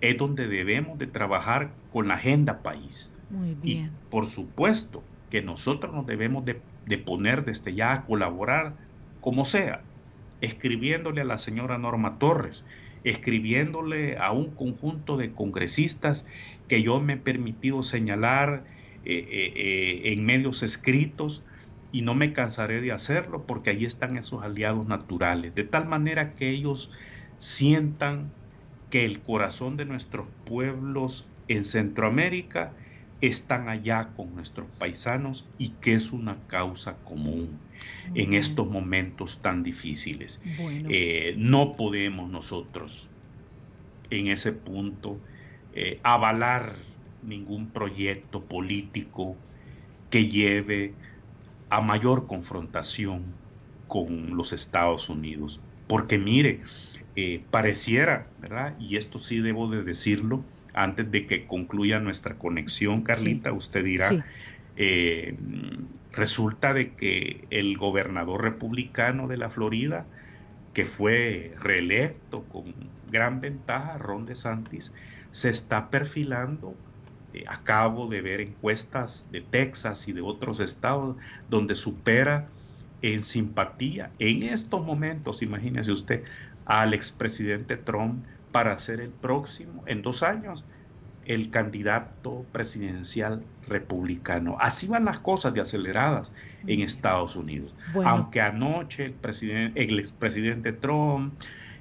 es 0.00 0.16
donde 0.16 0.46
debemos 0.46 0.98
de 0.98 1.08
trabajar 1.08 1.70
con 1.92 2.08
la 2.08 2.14
agenda 2.14 2.62
país. 2.62 3.12
Muy 3.30 3.54
bien. 3.54 3.86
Y 3.86 4.10
por 4.10 4.26
supuesto, 4.26 5.02
que 5.30 5.42
nosotros 5.42 5.94
nos 5.94 6.06
debemos 6.06 6.44
de, 6.44 6.60
poner 6.98 7.44
desde 7.44 7.74
ya 7.74 7.92
a 7.92 8.02
colaborar 8.02 8.74
como 9.20 9.44
sea, 9.44 9.82
escribiéndole 10.40 11.20
a 11.20 11.24
la 11.24 11.38
señora 11.38 11.78
Norma 11.78 12.18
Torres, 12.18 12.64
escribiéndole 13.04 14.16
a 14.18 14.32
un 14.32 14.50
conjunto 14.50 15.16
de 15.16 15.32
congresistas 15.32 16.26
que 16.68 16.82
yo 16.82 17.00
me 17.00 17.14
he 17.14 17.16
permitido 17.16 17.82
señalar 17.82 18.64
eh, 19.04 19.26
eh, 19.30 19.52
eh, 19.56 20.12
en 20.12 20.24
medios 20.24 20.62
escritos 20.62 21.42
y 21.92 22.02
no 22.02 22.14
me 22.14 22.32
cansaré 22.32 22.80
de 22.80 22.92
hacerlo 22.92 23.46
porque 23.46 23.70
ahí 23.70 23.84
están 23.84 24.16
esos 24.16 24.42
aliados 24.42 24.86
naturales, 24.86 25.54
de 25.54 25.64
tal 25.64 25.88
manera 25.88 26.34
que 26.34 26.50
ellos 26.50 26.90
sientan 27.38 28.30
que 28.90 29.04
el 29.04 29.22
corazón 29.22 29.76
de 29.76 29.84
nuestros 29.84 30.26
pueblos 30.44 31.26
en 31.48 31.64
Centroamérica 31.64 32.72
están 33.20 33.68
allá 33.68 34.12
con 34.14 34.34
nuestros 34.34 34.68
paisanos 34.78 35.48
y 35.58 35.70
que 35.70 35.94
es 35.94 36.12
una 36.12 36.46
causa 36.46 36.96
común 37.04 37.58
en 38.14 38.34
estos 38.34 38.68
momentos 38.68 39.40
tan 39.40 39.62
difíciles. 39.62 40.40
Eh, 40.88 41.34
no 41.36 41.76
podemos 41.76 42.30
nosotros 42.30 43.08
en 44.10 44.28
ese 44.28 44.52
punto 44.52 45.20
eh, 45.74 46.00
avalar 46.02 46.74
ningún 47.22 47.68
proyecto 47.68 48.42
político 48.42 49.36
que 50.10 50.26
lleve 50.26 50.92
a 51.70 51.80
mayor 51.80 52.26
confrontación 52.26 53.22
con 53.86 54.36
los 54.36 54.52
Estados 54.52 55.08
Unidos. 55.08 55.60
Porque 55.86 56.18
mire, 56.18 56.60
eh, 57.16 57.42
pareciera, 57.50 58.26
¿verdad? 58.40 58.74
Y 58.78 58.96
esto 58.96 59.18
sí 59.18 59.40
debo 59.40 59.68
de 59.68 59.82
decirlo, 59.82 60.44
antes 60.74 61.10
de 61.10 61.26
que 61.26 61.46
concluya 61.46 61.98
nuestra 61.98 62.36
conexión, 62.36 63.02
Carlita, 63.02 63.52
usted 63.52 63.84
dirá, 63.84 64.24
eh, 64.76 65.34
resulta 66.12 66.72
de 66.72 66.94
que 66.94 67.46
el 67.50 67.76
gobernador 67.76 68.42
republicano 68.42 69.26
de 69.26 69.36
la 69.36 69.50
Florida, 69.50 70.06
que 70.74 70.84
fue 70.84 71.54
reelecto 71.58 72.44
con 72.44 72.72
gran 73.10 73.40
ventaja, 73.40 73.98
Ron 73.98 74.26
DeSantis, 74.26 74.92
se 75.30 75.50
está 75.50 75.90
perfilando. 75.90 76.74
Eh, 77.34 77.44
acabo 77.46 78.06
de 78.06 78.22
ver 78.22 78.40
encuestas 78.40 79.28
de 79.30 79.42
Texas 79.42 80.08
y 80.08 80.12
de 80.12 80.22
otros 80.22 80.60
estados 80.60 81.16
donde 81.50 81.74
supera 81.74 82.48
en 83.02 83.22
simpatía 83.22 84.10
en 84.18 84.42
estos 84.42 84.84
momentos, 84.84 85.42
imagínese 85.42 85.92
usted, 85.92 86.24
al 86.64 86.94
expresidente 86.94 87.76
Trump 87.76 88.24
para 88.52 88.76
ser 88.78 89.00
el 89.00 89.10
próximo, 89.10 89.84
en 89.86 90.02
dos 90.02 90.22
años, 90.22 90.64
el 91.26 91.50
candidato 91.50 92.44
presidencial 92.52 93.44
republicano. 93.68 94.56
Así 94.58 94.88
van 94.88 95.04
las 95.04 95.18
cosas 95.18 95.52
de 95.52 95.60
aceleradas 95.60 96.32
en 96.66 96.80
Estados 96.80 97.36
Unidos. 97.36 97.74
Aunque 98.04 98.40
anoche 98.40 99.04
el, 99.04 99.12
presidente, 99.12 99.84
el 99.84 99.98
expresidente 99.98 100.72
Trump 100.72 101.34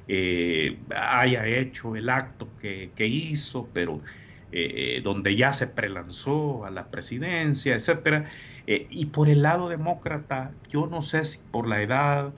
eh, 0.07 0.77
haya 0.95 1.45
hecho 1.47 1.95
el 1.95 2.09
acto 2.09 2.47
que, 2.59 2.91
hizo, 3.07 3.69
pero 3.73 4.01
eh, 4.51 5.01
donde 5.03 5.35
ya 5.35 5.53
se 5.53 5.67
prelanzó 5.67 6.65
a 6.65 6.71
la 6.71 6.87
presidencia, 6.87 7.75
etcétera. 7.75 8.29
Eh, 8.67 8.87
y 8.89 9.07
por 9.07 9.29
el 9.29 9.41
lado 9.41 9.69
demócrata, 9.69 10.51
yo 10.69 10.87
no 10.87 11.01
sé 11.01 11.23
si 11.25 11.39
por 11.51 11.67
la 11.67 11.81
edad, 11.81 12.33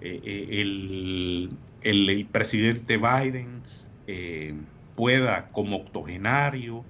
el, 0.00 1.50
el, 1.82 2.26
presidente 2.30 2.96
Biden 2.96 3.62
eh, 4.06 4.54
pueda, 4.96 5.48
como 5.52 5.76
octogenario, 5.76 6.84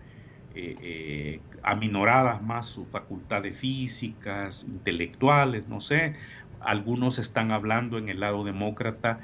eh, 0.55 0.75
eh, 0.83 1.41
aminoradas 1.63 2.43
más 2.43 2.67
sus 2.67 2.89
facultades 2.89 3.57
físicas, 3.57 4.65
intelectuales, 4.65 5.69
no 5.69 5.81
sé. 5.81 6.15
Algunos 6.61 7.19
están 7.19 7.53
hablando 7.53 7.99
en 7.99 8.09
el 8.09 8.21
lado 8.21 8.45
demócrata 8.45 9.21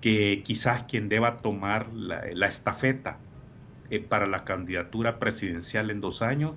que 0.00 0.42
quizás 0.44 0.84
quien 0.84 1.08
deba 1.08 1.38
tomar 1.38 1.92
la, 1.92 2.46
estafeta 2.46 3.18
para 4.08 4.26
la 4.26 4.44
candidatura 4.44 5.18
presidencial 5.18 5.90
en 5.90 6.00
dos 6.00 6.22
años 6.22 6.52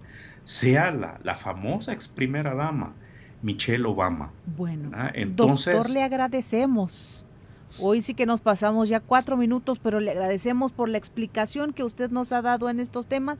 sea 0.46 0.92
la, 0.92 1.20
la 1.24 1.36
famosa 1.36 1.94
ex 1.94 2.08
primera 2.08 2.54
dama, 2.54 2.94
Michelle 3.42 3.86
Obama. 3.86 4.32
Bueno, 4.58 4.92
entonces 5.14 5.74
doctor, 5.74 5.94
le 5.94 6.04
agradecemos 6.04 7.26
Hoy 7.80 8.04
sí 8.04 8.14
que 8.14 8.28
nos 8.28 8.40
pasamos 8.40 8.88
ya 8.88 9.00
cuatro 9.00 9.36
minutos, 9.36 9.80
pero 9.80 10.00
le 10.00 10.12
agradecemos 10.12 10.72
por 10.72 10.90
la 10.90 11.00
explicación 11.00 11.74
que 11.74 11.84
usted 11.84 12.12
nos 12.12 12.32
ha 12.32 12.44
dado 12.44 12.70
en 12.70 12.80
estos 12.80 13.08
temas 13.08 13.38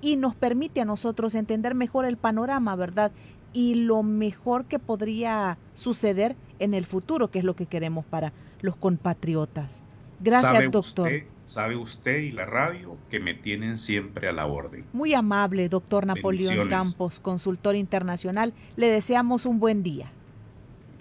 y 0.00 0.16
nos 0.16 0.34
permite 0.34 0.80
a 0.80 0.84
nosotros 0.84 1.36
entender 1.36 1.74
mejor 1.74 2.04
el 2.04 2.16
panorama, 2.16 2.74
¿verdad? 2.74 3.12
Y 3.52 3.76
lo 3.76 4.02
mejor 4.02 4.64
que 4.64 4.80
podría 4.80 5.56
suceder 5.74 6.34
en 6.58 6.74
el 6.74 6.84
futuro, 6.84 7.30
que 7.30 7.38
es 7.38 7.44
lo 7.44 7.54
que 7.54 7.66
queremos 7.66 8.04
para 8.04 8.32
los 8.60 8.76
compatriotas. 8.76 9.82
Gracias, 10.20 10.70
doctor. 10.70 11.12
sabe 11.44 11.76
usted 11.76 12.18
y 12.18 12.32
la 12.32 12.46
radio 12.46 12.96
que 13.10 13.20
me 13.20 13.34
tienen 13.34 13.76
siempre 13.76 14.28
a 14.28 14.32
la 14.32 14.46
orden. 14.46 14.84
Muy 14.92 15.14
amable, 15.14 15.68
doctor 15.68 16.06
Napoleón 16.06 16.68
Campos, 16.68 17.20
consultor 17.20 17.76
internacional. 17.76 18.54
Le 18.76 18.88
deseamos 18.88 19.46
un 19.46 19.60
buen 19.60 19.82
día. 19.82 20.10